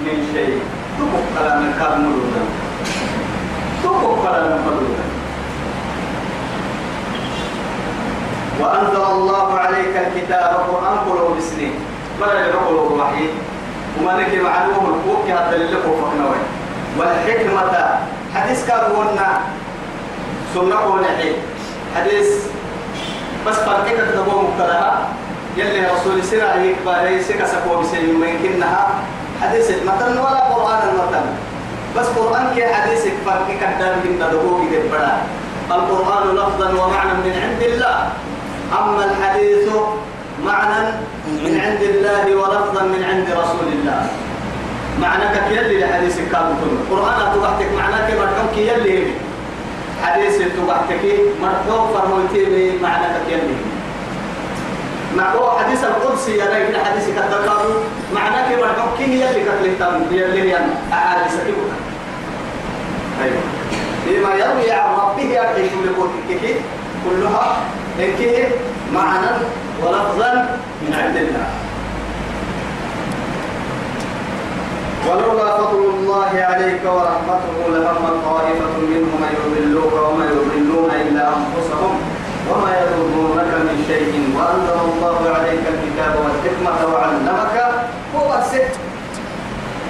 من 0.00 0.16
شيء. 0.34 0.60
تبقى 0.98 1.22
كلام 1.38 1.72
كاملون 1.78 2.32
تبقى 3.84 4.12
كلام 4.22 4.48
كاملون 4.64 4.96
وأنزل 8.60 9.04
الله 9.12 9.58
عليك 9.58 9.94
الكتاب 9.96 10.50
قرآن 10.70 10.96
قلوب 10.98 11.36
بسنين 11.36 11.74
ولا 12.20 12.46
يقولوا 12.46 12.96
الوحي 12.96 13.28
وما 14.00 14.12
نكي 14.20 14.40
معلوم 14.40 14.84
الفوق 14.94 15.24
هذا 15.28 15.56
اللي 15.56 15.76
فوقنا 15.76 16.24
والحكمة. 16.98 17.98
حديث 18.34 18.66
كابونا 18.68 19.40
سنة 20.54 20.86
ونحي 20.86 21.32
حديث 21.96 22.28
بس 23.46 23.56
فرقك 23.56 23.96
تدبو 23.96 24.40
مقتلها 24.40 25.08
يلي 25.56 25.86
رسول 25.86 26.24
سرع 26.24 26.54
يكبر 26.54 27.22
سكا 27.28 27.46
سكو 27.46 27.80
بسيء 27.80 28.04
يمكنها 28.14 28.86
حديث 29.42 29.70
المتن 29.70 30.18
ولا 30.18 30.40
قرآن 30.52 30.80
المتن. 30.88 31.26
بس 31.96 32.06
قرآن 32.06 32.54
كي 32.54 32.66
حديث 32.66 33.02
فرقك 33.26 33.62
تدبو 33.80 34.18
تدبو 34.20 34.50
كده 34.70 35.12
القرآن 35.70 36.36
لفظا 36.36 36.68
ومعنى 36.84 37.12
من 37.24 37.34
عند 37.42 37.62
الله. 37.62 37.96
أما 38.78 39.04
الحديث 39.04 39.68
معنى 40.44 40.80
من 41.26 41.54
عند 41.64 41.82
الله 41.82 42.24
ولفظا 42.36 42.82
من 42.82 43.02
عند 43.04 43.28
رسول 43.30 43.68
الله. 43.72 44.06
معناك 45.00 45.36
يلي 45.50 45.80
لحديث 45.80 46.16
كان 46.32 46.56
القرآن 46.62 47.18
تبحتك 47.34 47.70
معناك 47.78 48.08
مرحوك 48.20 48.56
يلي 48.56 49.12
حديث 50.02 50.38
تبحتك 50.38 51.04
مرحوك 51.42 51.96
فرموتي 51.96 52.78
معناك 52.82 53.20
يلي 53.28 53.56
مع 55.16 55.30
هو 55.34 55.58
حديث 55.58 55.84
القدسي 55.84 56.36
يا 56.36 56.44
ريت 56.44 56.76
حديث 56.76 57.08
كذا 57.08 57.58
معناك 58.14 58.58
مرحوك 58.58 59.00
يلي 59.00 59.44
كتلتم 59.44 60.04
يلي 60.10 60.48
يعني 60.48 60.72
أحاديث 60.92 61.34
كيف 61.46 61.56
أيوه. 63.22 63.42
بما 64.06 64.34
يروي 64.34 64.72
عن 64.72 64.94
ربه 64.94 65.40
أكيد 65.40 65.70
لقوتك 65.86 66.56
كلها 67.04 67.56
إنك 68.00 68.48
معنى 68.94 69.30
ولفظا 69.82 70.58
من 70.82 70.94
عند 70.94 71.16
الله. 71.16 71.65
ولولا 75.08 75.56
فضل 75.56 75.82
الله 75.94 76.30
عليك 76.50 76.82
ورحمته 76.84 77.56
لهم 77.68 78.04
طائفة 78.24 78.74
منهم 78.92 79.20
أن 79.28 79.34
يضلوك 79.42 79.92
وما 79.92 80.24
يضلون 80.24 80.90
إلا 80.90 81.24
أنفسهم 81.28 81.94
وما 82.50 82.70
يضرونك 82.80 83.50
من 83.66 83.84
شيء 83.88 84.12
وأنزل 84.36 84.78
الله 84.90 85.16
عليك 85.36 85.64
الكتاب 85.74 86.12
والحكمة 86.22 86.94
وعلمك 86.94 87.56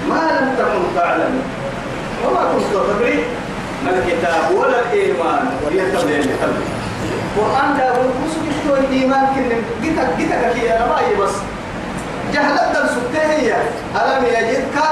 ما 0.09 0.21
لم 0.39 0.55
تكن 0.57 0.83
تعلم 0.95 1.41
وما 2.25 2.41
كنت 2.53 2.65
تدري 2.73 3.23
ما 3.85 3.91
الكتاب 3.91 4.51
ولا 4.55 4.81
الإيمان 4.93 6.19
لقلبك 6.19 6.67
القرآن 7.37 7.77
ده 7.77 7.91
بسك 7.91 8.45
شوي 8.67 8.79
الإيمان 8.79 9.25
كن 9.35 9.43
جيتك 9.81 10.07
كي 10.53 10.73
أنا 10.75 10.85
ما 10.85 10.95
بس. 11.25 11.56
جهلت 12.33 12.77
السكتة 12.83 13.31
هي. 13.31 13.55
ألم 13.95 14.25
يجدك 14.25 14.83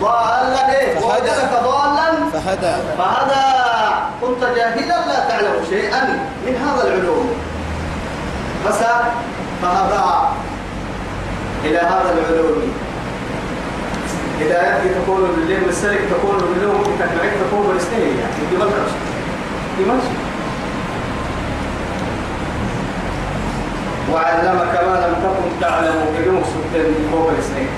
ضالا؟ 0.00 0.80
إيه 0.80 1.00
ووجدك 1.00 1.52
ضالا؟ 1.64 2.30
فهدى. 2.32 2.74
فهذا 2.98 3.44
كنت 4.20 4.44
جاهلا 4.56 5.06
لا 5.06 5.28
تعلم 5.28 5.64
شيئا 5.70 6.02
من 6.46 6.56
هذا 6.56 6.88
العلوم. 6.88 7.30
بس 8.68 8.78
فهذا 9.62 10.32
إلى 11.64 11.78
هذا 11.78 12.14
العلوم. 12.18 12.72
هدايتك 14.40 14.90
تكون 15.02 15.36
لليل 15.38 15.68
السلك 15.68 16.00
تكون 16.10 16.54
لليوم 16.56 16.82
تكنعك 16.82 17.32
تكون 17.46 17.72
بالسنين 17.72 18.18
يعني 18.18 18.50
دي 18.50 18.56
ملكش 18.56 18.92
دي 19.78 19.84
وعلمك 24.14 24.74
ما 24.86 24.96
لم 25.04 25.14
تكن 25.24 25.48
تعلم 25.60 25.98
بدون 26.14 26.42
سبتين 26.52 26.94
فوق 27.12 27.30
السنين 27.38 27.68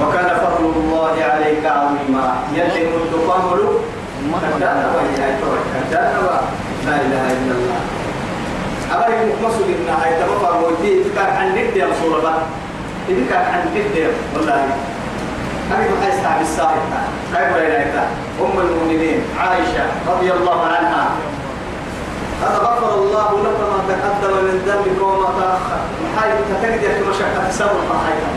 وكان 0.00 0.28
فضل 0.44 0.64
الله 0.76 1.14
عليك 1.32 1.64
عظيما. 1.66 2.24
يلي 2.56 2.82
كنت 2.92 3.12
قامل 3.28 3.60
كدانا 4.42 4.84
وإلهي 4.94 5.32
كدانا 5.90 6.40
لا 6.86 6.94
إله 7.04 7.24
إلا 7.36 7.54
الله. 7.58 7.80
أبرك 8.92 9.18
مقصود 9.42 9.68
إن 9.68 9.88
هاي 10.00 10.12
تبقى 10.20 10.60
موتي 10.60 10.92
إذا 11.00 11.24
عن 11.38 11.48
ند 11.56 11.76
يا 11.76 11.86
رسول 11.92 12.18
الله. 12.18 12.36
إذا 13.08 13.24
كان 13.30 13.44
عن 13.52 13.62
ند 13.74 13.96
والله 14.34 14.64
أنا 15.72 15.84
ما 16.00 16.08
أستعب 16.08 16.40
السائل 16.40 16.82
كيف 17.32 17.56
رأينا 17.56 18.04
أم 18.40 18.54
المؤمنين 18.60 19.20
عائشة 19.40 19.84
رضي 20.08 20.32
الله 20.32 20.60
عنها. 20.66 21.04
غفر 22.46 22.94
الله 22.94 23.30
لك 23.44 23.58
ما 23.70 23.78
تقدم 23.88 24.34
من 24.44 24.62
ذنبك 24.66 25.02
وما 25.02 25.30
تأخر. 25.40 25.80
محاي 26.04 26.30
تتجد 26.30 26.80
في 26.80 27.02
مشقة 27.10 27.50
سبب 27.50 27.80
محايا 27.90 28.28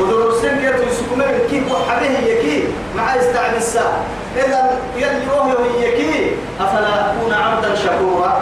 ودور 0.00 0.30
السن 0.30 0.56
كيف 0.56 0.86
يسكم 0.86 1.18
من 1.18 1.46
كيف 1.50 1.72
وحبه 1.72 2.18
يكي 2.18 2.64
مع 2.96 3.16
استعب 3.16 3.54
الساعة. 3.56 4.00
إذا 4.36 4.78
يلي 4.96 5.26
وهي 5.30 5.88
يكي 5.88 6.36
أفلا 6.60 7.10
أكون 7.10 7.32
عبدا 7.34 7.74
شكورا؟ 7.74 8.40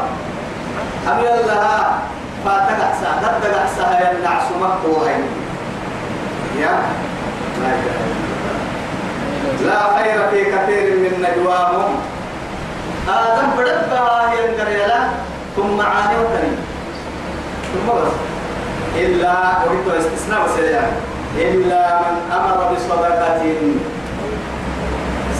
أم 1.08 1.18
يلها 1.20 1.98
فاتقع 2.44 2.92
ساعة 3.02 3.38
تدقع 3.38 3.66
ساعة 3.76 4.00
ينعس 4.00 4.44
مكتوهين 4.60 5.22
يا؟ 6.60 6.78
لا 9.66 9.80
خير 9.96 10.28
في 10.30 10.44
كثير 10.44 10.96
من 10.96 11.26
نجواهم. 11.26 12.00
آدم 13.08 13.50
بدت 13.58 13.84
بها 13.90 14.32
ينقر 14.34 14.55
ثم 15.56 15.80
عاني 15.80 16.18
وتري 16.18 16.52
ثم 17.72 17.86
بس. 17.92 18.12
إلا 18.96 19.32
وهي 19.66 19.98
استثناء 19.98 20.44
بس 20.44 20.58
يعني 20.58 20.92
إلا 21.36 21.98
من 22.00 22.32
أمر 22.32 22.72
بصدقة. 22.74 23.42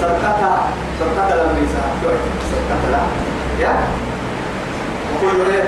صدقة 0.01 0.59
صدقة 1.01 1.35
لم 1.37 1.57
يسعى 1.65 1.91
صدقة 2.53 2.91
لا. 2.93 2.99
يا؟ 3.65 3.73
وكل 5.15 5.51
إيه؟ 5.51 5.65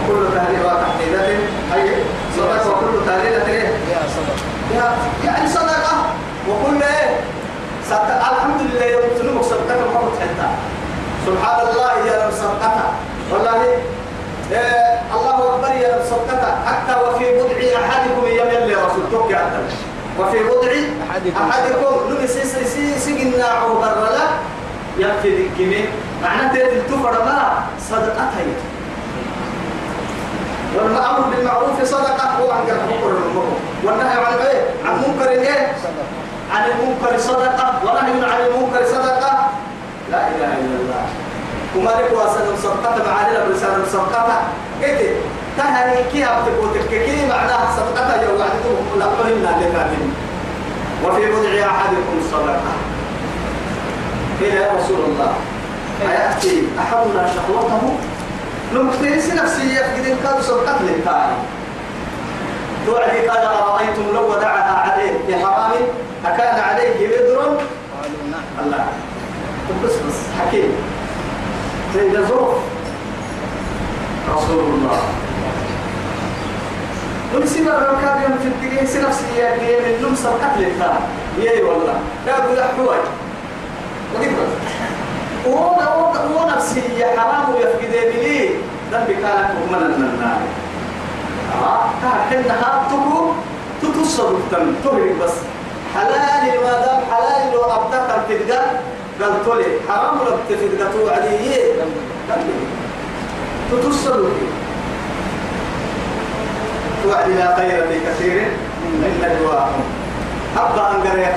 وكل 0.00 0.34
تهليل 0.34 0.60
وتحديدة 0.60 1.26
أي 1.74 1.94
صدقة 2.36 2.70
وكل 2.70 3.06
تهليلة 3.06 3.46
إيه؟ 3.46 3.62
يا 3.68 4.00
صدق 4.16 4.36
يا 4.74 4.84
يعني 5.24 5.48
صدقة. 5.48 5.96
وكل 6.48 6.82
إيه؟ 6.82 7.10
صدق 7.90 8.16
الحمد 8.30 8.60
لله 8.60 8.84
يوم 8.84 9.02
تنوك 9.18 9.42
صدقة 9.44 9.74
محمد 9.90 10.12
حتى 10.20 10.48
سبحان 11.26 11.60
الله 11.68 11.92
يا 12.12 12.26
رب 12.26 12.32
صدقة. 12.32 12.84
والله 13.32 13.62
إيه 14.52 15.00
الله 15.14 15.54
أكبر 15.54 15.68
يا 15.68 15.96
رب 15.96 16.30
حتى 16.66 16.94
وفي 17.00 17.24
بضع 17.38 17.60
أحدكم 17.86 18.26
يم 18.26 18.50
يلي 18.50 18.74
رسول. 18.74 19.10
توك 19.10 19.30
يا 19.30 19.68
وفي 20.18 20.38
بضع 20.38 20.72
أحدكم. 21.10 22.10
لم 22.10 22.26
سي 22.26 22.44
سي 22.44 22.64
سي 22.64 22.98
سجنا 22.98 23.44
عبر 23.44 23.94
لا 24.14 24.26
يكفي 24.98 25.30
ذكمي 25.46 25.84
معنى 26.22 26.52
تيت 26.52 26.72
التفر 26.72 27.24
ما؟ 27.24 27.64
صدقة 27.90 28.30
هي 28.36 28.52
والأمر 30.76 31.20
بالمعروف 31.20 31.82
صدقة. 31.84 32.26
هو 32.40 32.50
عن 32.50 32.60
منكر 32.60 33.10
المنكر 33.10 33.56
والنهي 33.84 34.24
عن 34.24 34.34
الايه 34.34 34.62
عن 34.84 34.94
منكر 34.96 35.32
الايه 35.32 35.72
عن 36.54 36.70
المنكر 36.70 37.18
صدقة. 37.18 37.80
ونهي 37.84 38.32
عن 38.32 38.40
المنكر 38.46 38.84
صدقة. 38.86 39.50
لا 40.10 40.28
إله 40.28 40.52
إلا 40.54 40.76
الله. 40.80 41.04
وما 41.76 41.90
لك 41.90 42.10
واسد 42.12 42.46
صدقة 42.62 43.10
معالي 43.10 43.46
برسالة 43.48 43.84
صدقة 43.92 44.42
قلت 44.82 45.00
تهري 45.58 46.04
كي 46.12 46.24
أبتكوتك 46.24 46.88
كي 46.88 47.26
معناها 47.26 47.76
صدقة 47.76 48.22
يوم 48.22 48.40
وعدتم 48.40 48.98
لا 48.98 49.06
قلنا 49.06 49.50
لكامل 49.60 50.10
وفي 51.04 51.26
بضع 51.32 51.70
أحدكم 51.70 52.16
صدقة. 52.32 52.72
قيل 54.40 54.54
يا 54.54 54.70
رسول 54.78 55.00
الله. 55.04 55.32
أيأتي 56.02 56.62
أحدنا 56.78 57.28
شهوته؟ 57.34 57.92
نمكتنس 58.74 59.30
نفسية 59.34 59.82
في 59.82 60.02
كان 60.22 60.42
صدقة 60.42 60.82
للتالي 60.82 61.36
توعدي 62.86 63.28
قال 63.28 63.44
أرأيتم 63.44 64.14
لو 64.14 64.32
ودعها 64.32 64.90
عليه 64.90 65.12
بحرام؟ 65.28 65.72
أكان 66.26 66.60
عليه 66.60 67.08
وزر 67.08 67.38
قالوا 67.38 67.60
نعم. 68.30 68.64
الله. 68.64 68.84
بس 69.84 69.92
بس. 69.92 70.18
حكيم. 70.40 70.72
زي 71.94 72.26
ظروف. 72.28 72.54
رسول 74.36 74.64
الله. 74.64 74.98
نمسي 77.34 77.60
مرة 77.62 77.98
كان 78.02 78.22
يوم 78.22 78.38
في 78.42 78.48
الدقيقة 78.48 78.86
سي 78.86 78.98
نفسي 79.00 79.24
يا 79.38 79.56
كريم 79.56 79.96
النم 79.96 80.14
سبقت 80.14 80.54
للتالي 80.58 80.98
يا 81.38 81.64
والله 81.64 81.98
لا 82.26 82.38
أقول 82.38 82.58
أحواج 82.58 83.04
وقلت 84.14 84.38
وأنا 85.46 85.94
وأنا 86.34 86.56
نفسي 86.56 86.82
يا 86.98 87.06
حرام 87.20 87.54
يفقد 87.60 87.92
لي 87.92 88.50
ذنبي 88.92 89.14
كانت 89.14 89.50
مؤمنا 89.58 89.88
من 89.88 90.04
النار. 90.14 90.40
آه 91.62 91.84
كأنها 92.30 92.82
تكو 92.90 93.32
تتصل 93.82 94.38
تم 94.50 94.74
تهرب 94.84 95.18
بس. 95.22 95.34
حلال 95.94 96.44
ما 96.64 96.72
دام 96.86 97.00
حلال 97.10 97.52
لو 97.52 97.62
ابتكر 97.64 98.18
تلقى 98.28 98.62
قال 99.22 99.44
تولي 99.44 99.64
حرام 99.88 100.18
لو 100.18 100.36
تفيد 100.48 100.78
توعدي 100.92 101.36
تتصل 103.70 104.28
توعد 107.04 107.28
لا 107.28 107.56
خير 107.56 107.86
في 107.88 108.00
كثير 108.00 108.48
من 108.82 109.22
نجواهم 109.22 109.82
أبا 110.56 110.90
أنقريك 110.90 111.36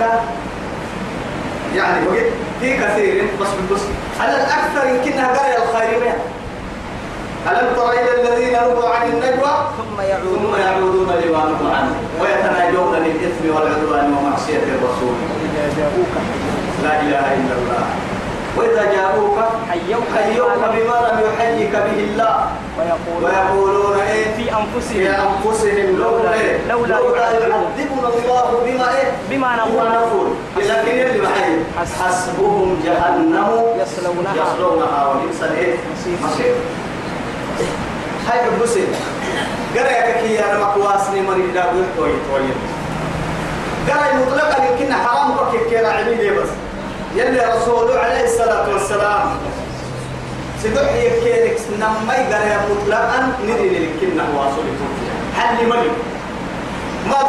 يعني 1.76 2.08
وقت 2.08 2.32
في 2.60 2.78
كثير 2.78 3.28
بس 3.42 3.48
بس. 3.72 3.82
على 4.20 4.36
الأكثر 4.36 4.88
يمكنها 4.90 5.28
قرية 5.28 5.64
الخير 5.64 6.14
ألم 7.52 7.76
تر 7.76 7.92
إلى 7.92 8.22
الذين 8.22 8.54
نهوا 8.54 8.90
عن 8.90 9.08
النجوى؟ 9.08 9.54
ثم 9.78 9.96
ثم 9.96 10.02
يعودون 10.02 10.60
يعودون 10.60 11.08
لما 11.08 11.38
نهوا 11.38 11.76
عنه. 11.76 11.96
ويتناجون 12.22 12.96
للإثم 12.96 13.56
والعدوان 13.56 14.14
ومعصية 14.14 14.64
الرسول. 14.64 15.16
إذا 15.46 15.74
جاءوك 15.78 16.53
لا 16.84 17.02
إله 17.02 17.26
إلا 17.40 17.56
الله. 17.60 17.84
وإذا 18.58 18.84
جاءوك 18.96 19.38
حيوك 19.70 20.04
حيوك 20.16 20.62
بما 20.74 20.98
لم 21.08 21.18
يحيك 21.28 21.72
به 21.72 22.00
الله. 22.08 22.36
ويقولون 22.78 23.24
ويقولون 23.24 24.00
إيه؟ 24.00 24.26
في 24.36 24.44
في 24.44 24.50
أنفسهم. 24.52 25.28
أنفسهم 25.28 25.98
لولا 26.00 26.34
إيه؟ 26.34 26.58
لولا 26.70 27.00
يعذبنا 27.00 27.58
الله 28.10 28.64
بما 28.66 28.88
إيه؟ 28.98 29.12
بما 29.30 29.56
نقول. 29.56 29.86
نقول. 29.86 30.28
لكن 30.58 30.92
اللي 30.92 31.22
معي 31.22 31.60
حسبهم 31.78 32.80
جهنم. 32.86 33.48
يصلونها. 33.82 34.34
يصلونها. 34.36 35.08
وبئس 35.08 35.44
الإيه؟ 35.44 35.76
مصير. 36.24 36.56
هاي 38.28 38.40
ببسي 38.50 38.84
قرأ 39.76 40.22
كي 40.22 40.34
يا 40.34 40.46
رب 40.60 40.78
واسني 40.78 41.22
مريض 41.22 41.56
لا 41.56 41.62
يحتوي 41.62 42.14
توي 42.28 42.50
قرأ 43.90 44.14
مطلقا 44.16 44.66
يمكن 44.66 44.94
حرام 44.94 45.32
بك 45.32 45.70
كي 45.70 45.82
لي 46.16 46.30
بس؟ 46.30 46.50
يلي 47.16 47.40
رسول 47.56 47.98
عليه 47.98 48.24
الصلاة 48.24 48.70
والسلام. 48.74 49.26
سدح 50.64 50.94
يكينك 50.94 51.58
نمي 51.80 52.20
قرأ 52.32 52.58
مطلقا 52.70 53.20
ندري 53.44 53.70
لكنا 53.70 54.24
واصل 54.36 54.64
حل 55.38 55.66
ملي 55.66 55.92
ما 57.08 57.20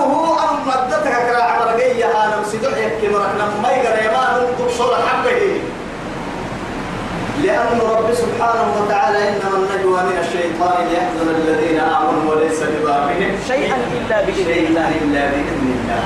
هو 0.00 0.38
أم 0.38 0.68
مدتك 0.68 1.12
كرا 1.26 1.42
عمر 1.42 1.76
جاي 1.78 2.04
أنا 2.04 2.40
مسدح 2.40 2.78
يكي 2.78 3.08
مرك 3.08 3.32
نمي 3.40 3.74
قرأ 3.84 4.12
ما 4.12 4.24
صورة 4.78 4.96
حبه. 4.96 5.60
لأن 7.42 7.78
رب 7.80 8.14
سبحانه 8.14 8.68
وتعالى 8.80 9.18
إنما 9.28 9.56
النجوى 9.56 10.00
من 10.02 10.16
الشيطان 10.24 10.86
ليحزن 10.88 11.28
الذين 11.36 11.80
آمنوا 11.80 12.34
وليس 12.34 12.60
بضارهم 12.62 13.38
شيئا 13.48 13.76
إلا 13.92 14.20
بإذن 14.24 14.44
شيئا 14.44 14.68
الله 14.68 14.88
إلا 15.02 15.22
بإذن 15.30 15.66
الله. 15.74 16.02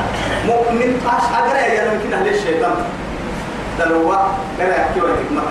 مؤمن 0.46 0.90
أقرأ 1.34 1.58
يا 1.58 1.92
يمكن 1.92 2.12
أهل 2.12 2.28
الشيطان. 2.28 2.76
دلوا 3.78 4.14
قرأ 4.58 4.68
يحكي 4.68 5.00
ولا 5.00 5.12
حكمة. 5.12 5.42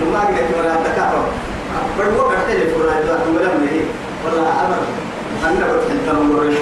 لما 0.00 0.20
قلت 0.20 0.50
ولا 0.58 0.74
تكافر 0.84 1.24
بدو 1.98 2.22
قرأت 2.22 2.48
لي 2.48 2.66
فرا 2.70 2.92
إذا 2.98 3.20
ولا 3.34 3.48
مني 3.54 3.80
ولا 4.24 4.42
أمر. 4.42 4.78
أنا 5.44 5.66
بتحل 5.66 5.98
تنور 6.06 6.54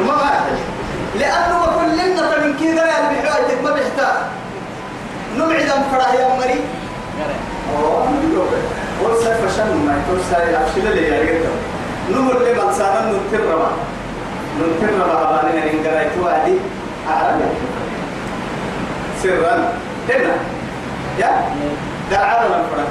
وما 0.00 0.14
بعد 0.16 0.42
لأنه 1.18 1.66
كلنا 1.76 2.46
من 2.46 2.54
كذا 2.60 2.84
يا 2.86 3.00
بحاجة 3.10 3.62
ما 3.64 3.70
بيحتاج 3.70 4.16
نبعد 5.36 5.68
عن 5.70 5.82
فرح 5.92 6.14
يا 6.14 6.28
مري. 6.38 6.60
ورسل 9.02 9.34
فشل 9.34 9.74
ما 9.86 9.92
يكون 9.98 10.20
ساري 10.30 10.56
أفشل 10.56 10.86
اللي 10.86 11.06
يريده 11.08 11.48
نمر 12.10 12.36
اللي 12.36 12.52
بلسانا 12.54 13.12
ننتر 13.12 13.44
ربا 13.52 13.70
ننتر 14.58 14.94
ربا 15.00 15.42
بالنا 15.42 15.62
إن 15.70 15.78
قرأت 15.86 16.12
وادي. 16.22 16.56
أعرف. 17.08 17.52
سرا. 19.22 19.72
هنا 20.16 20.34
يا؟ 21.18 21.44
قرعة 22.10 22.44
ولا 22.46 22.62
فرق 22.62 22.88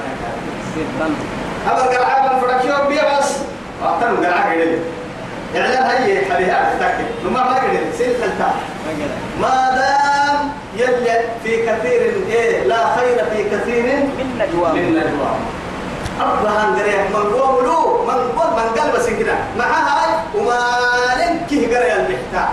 سرا 0.76 1.08
أما 1.74 1.82
قرعة 1.84 2.24
ولا 2.24 2.40
فرق 2.40 2.66
يوم 2.66 2.88
بيا 2.88 3.20
بس؟ 3.20 3.32
أعتقد 3.84 4.26
قرعة 4.26 4.54
كده 4.56 4.78
إعلان 5.56 6.04
هي 6.04 6.26
حبيها 6.26 6.74
تكتب 6.80 7.06
نما 7.30 7.44
ما 7.44 7.54
كده 7.60 7.80
سيل 7.98 8.14
خلتها. 8.22 8.54
ما 9.42 9.70
دام 9.76 10.50
يلي 10.76 11.20
في 11.44 11.66
كثير 11.66 12.14
إيه 12.30 12.64
لا 12.64 12.96
خير 12.96 13.18
في 13.36 13.44
كثير 13.44 13.84
من 13.84 14.40
نجوى 14.42 14.72
من 14.74 14.90
نجوى 14.90 15.30
أبها 16.22 16.66
هنقريه 16.70 17.02
من 17.10 17.34
قوم 17.40 17.66
له 17.66 18.04
من 18.04 18.40
قوم 18.40 18.56
من 18.56 18.82
قلب 18.82 19.02
سكنا 19.02 19.34
مع 19.58 19.66
هاي 19.66 20.10
وما 20.36 20.60
ننكه 21.18 21.78
قرية 21.78 21.94
المحتاج 21.96 22.50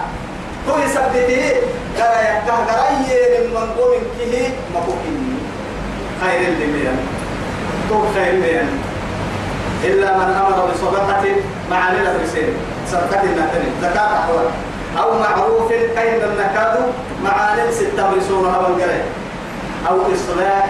هو 0.69 0.79
يثبته 0.79 1.53
قريه 1.99 2.43
كه 2.47 2.57
قريه 2.57 3.49
من 3.49 3.71
قوم 3.79 4.03
كه 4.19 4.49
مكوكين 4.75 5.39
خير 6.21 6.49
اللي 6.49 6.67
بيان 6.67 6.99
تو 7.89 8.03
خير 8.15 8.41
بيان 8.41 8.69
إلا 9.85 10.17
من 10.17 10.35
أمر 10.35 10.71
بصدقة 10.73 11.25
مع 11.71 11.91
ليلة 11.93 12.15
رسالة 12.25 12.53
صدقة 12.91 13.23
النتنين 13.23 13.73
زكاة 13.83 14.19
أحوال 14.19 14.47
أو 14.99 15.19
معروف 15.19 15.69
كين 15.73 16.23
النكاد 16.25 16.79
مع 17.25 17.55
لبس 17.55 17.81
التمرسون 17.81 18.47
هذا 18.49 18.67
القريه 18.69 19.05
أو 19.89 19.97
إصلاح 20.15 20.67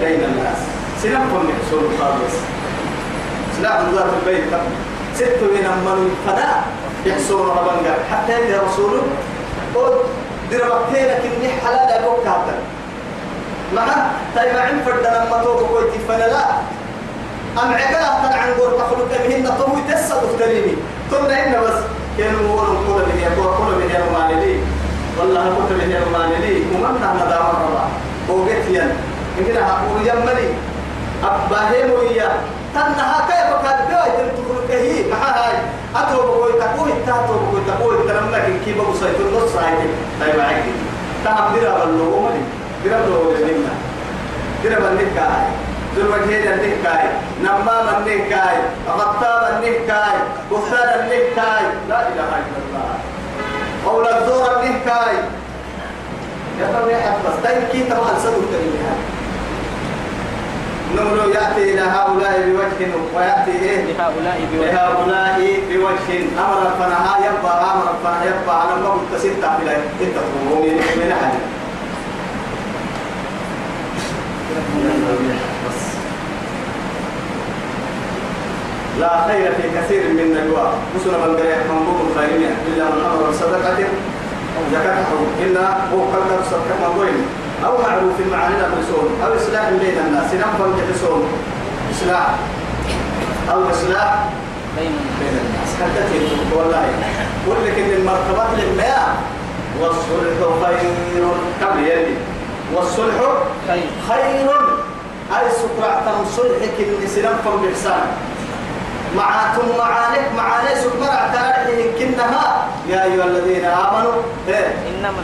بين 0.00 0.20
الناس 0.24 0.58
سنقوم 1.02 1.46
بحصول 1.48 1.84
خالص 2.00 2.34
سلاح 3.56 3.80
ذات 3.94 4.06
البيت 4.20 4.44
ست 5.14 5.38
من 5.42 5.66
من 5.84 6.16
فدا 6.26 6.52
يحصول 7.06 7.48
ربنا 7.48 7.94
حتى 8.10 8.32
يا 8.32 8.60
رسول 8.62 9.00
قد 9.74 9.92
دربتين 10.50 11.08
كني 11.22 11.48
حلال 11.48 11.90
أبوك 11.90 12.26
هذا 12.26 12.54
مع 13.74 13.84
طيب 14.36 14.56
عن 14.56 14.80
فرد 14.86 15.06
لما 15.06 15.42
توقف 15.44 15.70
كويتي 15.70 15.98
فلا 16.08 16.40
أم 17.62 17.72
عقلا 17.72 18.28
تنعن 18.28 18.50
قول 18.58 18.78
تخلق 18.78 19.08
بهن 19.28 19.48
طوي 19.58 19.94
تسد 19.94 20.38
تليني 20.38 20.74
ثم 21.10 21.24
إن 21.24 21.60
بس. 21.62 21.80
كانوا 22.18 22.40
يقولوا 22.40 22.74
كل 22.86 23.02
من 23.12 23.18
يقول 23.22 23.54
كل 23.58 23.74
من 23.84 23.90
يقول 23.94 24.38
لي. 24.44 24.60
والله 25.18 25.44
كنت 25.44 25.72
من 25.82 25.90
يقول 25.90 26.40
لي. 26.40 26.54
ومن 26.74 26.94
ندام 26.96 27.46
الله 27.66 27.88
وقت 28.28 28.68
ين 28.70 28.90
يمكن 29.38 29.56
أقول 29.56 30.00
يمني 30.08 30.48
أباهم 31.24 31.90
ويا 31.90 32.30
تنها 32.74 33.26
كيف 33.28 33.48
كان 33.68 33.78
بيوي 33.88 34.30
تقول 34.36 34.68
كهي 34.68 35.12
هاي. 35.12 35.52
أتوب 35.96 36.24
كوي 36.36 36.52
تقوي 36.52 36.92
تأتوب 37.06 37.40
كوي 37.50 37.60
تقوي 37.66 37.96
تنم 38.08 38.30
لك 38.32 38.60
كيف 38.64 38.76
بوصيت 38.86 39.20
النص 39.20 39.56
هاي 39.56 39.74
طيب 40.20 40.36
معك 40.38 40.62
تهم 41.24 41.56
درا 41.56 41.84
باللو 41.84 42.20
مالي 42.20 42.40
درا 42.84 42.98
باللو 43.00 43.32
لنا 43.32 43.72
درا 44.64 44.80
بالنكاي 44.80 45.44
ذو 45.96 46.02
الوجهين 46.02 46.52
النكاي 46.52 47.08
نمام 47.42 47.86
النكاي 47.96 48.56
غطاب 48.88 49.42
النكاي 49.54 50.16
بختان 50.50 51.00
النكاي 51.00 51.64
لا 51.88 52.08
إله 52.08 52.30
إلا 52.40 52.58
الله. 52.66 52.94
قول 53.86 54.06
الزور 54.08 54.50
النكاي 54.62 55.16
يا 56.60 56.66
رب 56.80 56.88
يا 56.88 57.14
بس 57.26 57.36
دايما 57.44 57.68
كي 57.72 57.84
طبعا 57.90 58.18
صدق 58.18 58.42
تريها 58.52 58.94
نمر 60.96 61.28
يأتي 61.34 61.62
إلى 61.74 61.80
هؤلاء 61.80 62.34
بوجه 62.48 62.90
ويأتي 63.16 63.50
إيه 63.50 63.84
لهؤلاء 63.92 64.40
بوجه. 64.52 64.72
لهؤلاء 64.72 65.38
بوجه. 65.70 66.22
أمر 66.38 66.70
فنها 66.78 67.14
يبقى 67.26 67.72
أمر 67.74 67.94
فنها 68.04 68.24
يبقى. 68.24 68.60
على 68.62 68.80
ما 68.82 68.88
قلت 68.88 69.20
ستة 69.20 69.56
أنت 70.00 70.14
تقوم 70.14 70.62
من 70.96 71.12
أحد. 71.12 71.32
لا 79.00 79.26
خير 79.28 79.52
في 79.52 79.62
كثير 79.78 80.02
من 80.12 80.30
نجوى 80.30 80.72
مسلم 80.96 81.12
من 81.20 81.36
قال 81.36 81.68
من 81.70 82.14
خيرين 82.18 82.50
إلا 82.68 82.84
من 82.84 83.04
أمر 83.04 83.32
صدقة 83.32 83.76
زكاة 84.72 85.04
إن 85.42 85.56
هو 85.92 86.00
قدر 86.04 86.42
صدقة 86.50 86.74
مقوين 86.82 87.24
أو 87.66 87.72
معروف 87.82 88.14
معاني 88.32 88.54
الرسول 88.56 89.08
أو 89.24 89.36
إصلاح 89.36 89.68
بين 89.70 89.98
الناس 90.06 90.34
نفهم 90.34 90.72
الرسول 90.78 91.22
إصلاح 91.94 92.28
أو 93.50 93.70
إصلاح 93.70 94.24
بين 94.76 94.92
بين 95.20 95.28
الناس. 95.28 95.70
حتى 95.80 96.12
تيجي 96.12 96.56
والله 96.56 96.88
ولكن 97.48 97.84
المرتبات 97.92 98.48
للماء 98.58 99.16
والصلح 99.80 100.66
خير. 100.66 101.24
قبل 101.62 101.78
يلي 101.84 102.16
والصلح 102.74 103.14
خير. 103.68 103.82
خير. 104.08 104.50
أي 105.38 105.50
سكرة 105.50 106.24
صلحك 106.36 106.76
اللي 106.80 107.06
سنفهم 107.06 107.62
بإحسان 107.62 108.06
معاتم 109.16 109.78
معانك 109.78 110.30
معاني 110.36 110.80
سكرة 110.80 111.06
اعتارحهم 111.06 111.98
كنها 111.98 112.66
يا 112.88 113.04
أيها 113.04 113.24
الذين 113.24 113.64
آمنوا 113.64 114.12
إيه؟ 114.48 114.74
إنما 114.88 115.22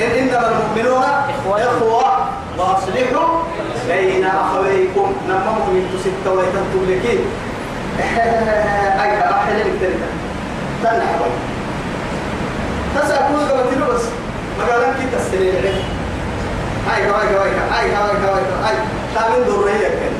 إن 0.00 0.10
إنما 0.18 0.48
المؤمنون 0.52 1.02
إخوة. 1.02 1.62
إخوة. 1.62 2.26
وأصلحوا 2.58 3.42
بين 3.88 4.24
أخويكم. 4.26 5.12
نما 5.28 5.50
مؤمن 5.58 6.00
ستة 6.04 6.32
ويتنتم 6.32 6.82
لكي 6.88 7.18
أي 9.02 9.10
كأحلى 9.20 9.58
لك 9.58 9.90
تنحوا 10.82 11.26
تسأكون 12.96 13.40
قبتلوا 13.40 13.94
بس. 13.94 14.02
مقالان 14.58 14.94
كي 14.94 15.16
تستريع 15.16 15.52
عليه 15.58 15.82
هاي 16.90 17.06
كواي 17.10 17.34
كواي 17.34 17.50
هاي 17.50 17.90
كواي 17.90 18.16
كواي 18.26 18.42
هاي 18.64 18.74
تامين 19.14 19.46
دورية 19.46 19.88
كان 19.88 20.12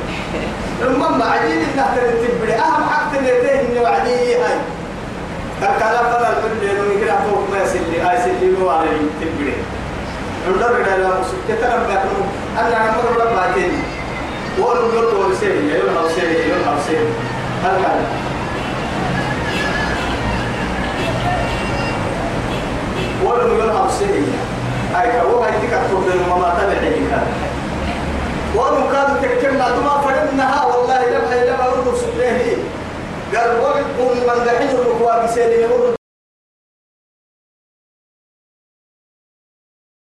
المهم 0.81 1.21
عجيب 1.21 1.59
إنها 1.73 1.95
ترتب 1.95 2.49
أهم 2.49 2.83
حق 2.89 3.11
تنتهي 3.11 3.61
إنه 3.61 3.81
وعدي 3.81 4.35
هاي. 4.35 4.57
الكلام 5.61 6.05
فلا 6.11 6.29
الكل 6.29 6.65
لأنه 6.65 6.83
يقرأ 7.01 7.17
فوق 7.29 7.49
ما 7.51 7.63
يسلي 7.63 8.11
آي 8.11 8.17
سلي 8.17 8.51
مو 8.59 8.69
على 8.69 8.89
تبري 9.21 9.53
عندنا 10.47 10.67
بدل 10.67 11.03
ما 11.03 11.19
مسك 11.19 11.37
كتر 11.47 11.77
بكرو 11.89 12.21
أنا 12.59 12.75
عم 12.75 12.93
بقول 12.95 13.19
لك 13.19 13.33
بعدين 13.35 13.71
وأنا 14.59 14.79
بقول 14.79 15.05
له 15.13 15.19
ورسيه 15.19 15.73
يقول 15.73 15.93
له 15.95 16.01
ورسيه 16.01 16.23
يقول 16.23 16.61
له 16.65 16.71
ورسيه 16.71 16.99
هالكلام 17.63 18.05
وأنا 23.23 23.43
بقول 23.43 23.59
له 23.67 23.81
ورسيه 23.83 24.21
هاي 24.95 25.11
كوا 25.11 25.45
هاي 25.45 25.51
تكتب 25.51 26.03
بالمما 26.05 26.53
تبعي 26.61 26.93
كذا 27.09 27.23
وأنا 28.55 28.91
كادو 28.91 29.13
تكتب 29.21 29.53
ما 29.57 30.01
فرنها 30.05 30.65
والله 30.65 31.05
لما 31.09 31.45
لما 31.45 31.65
أردو 31.67 31.95
سبحانه 31.95 32.60
قال 33.35 33.59
وقت 33.61 33.85
من 33.99 34.45
دحين 34.45 34.69
الركوع 34.69 35.23
بسيري 35.25 35.65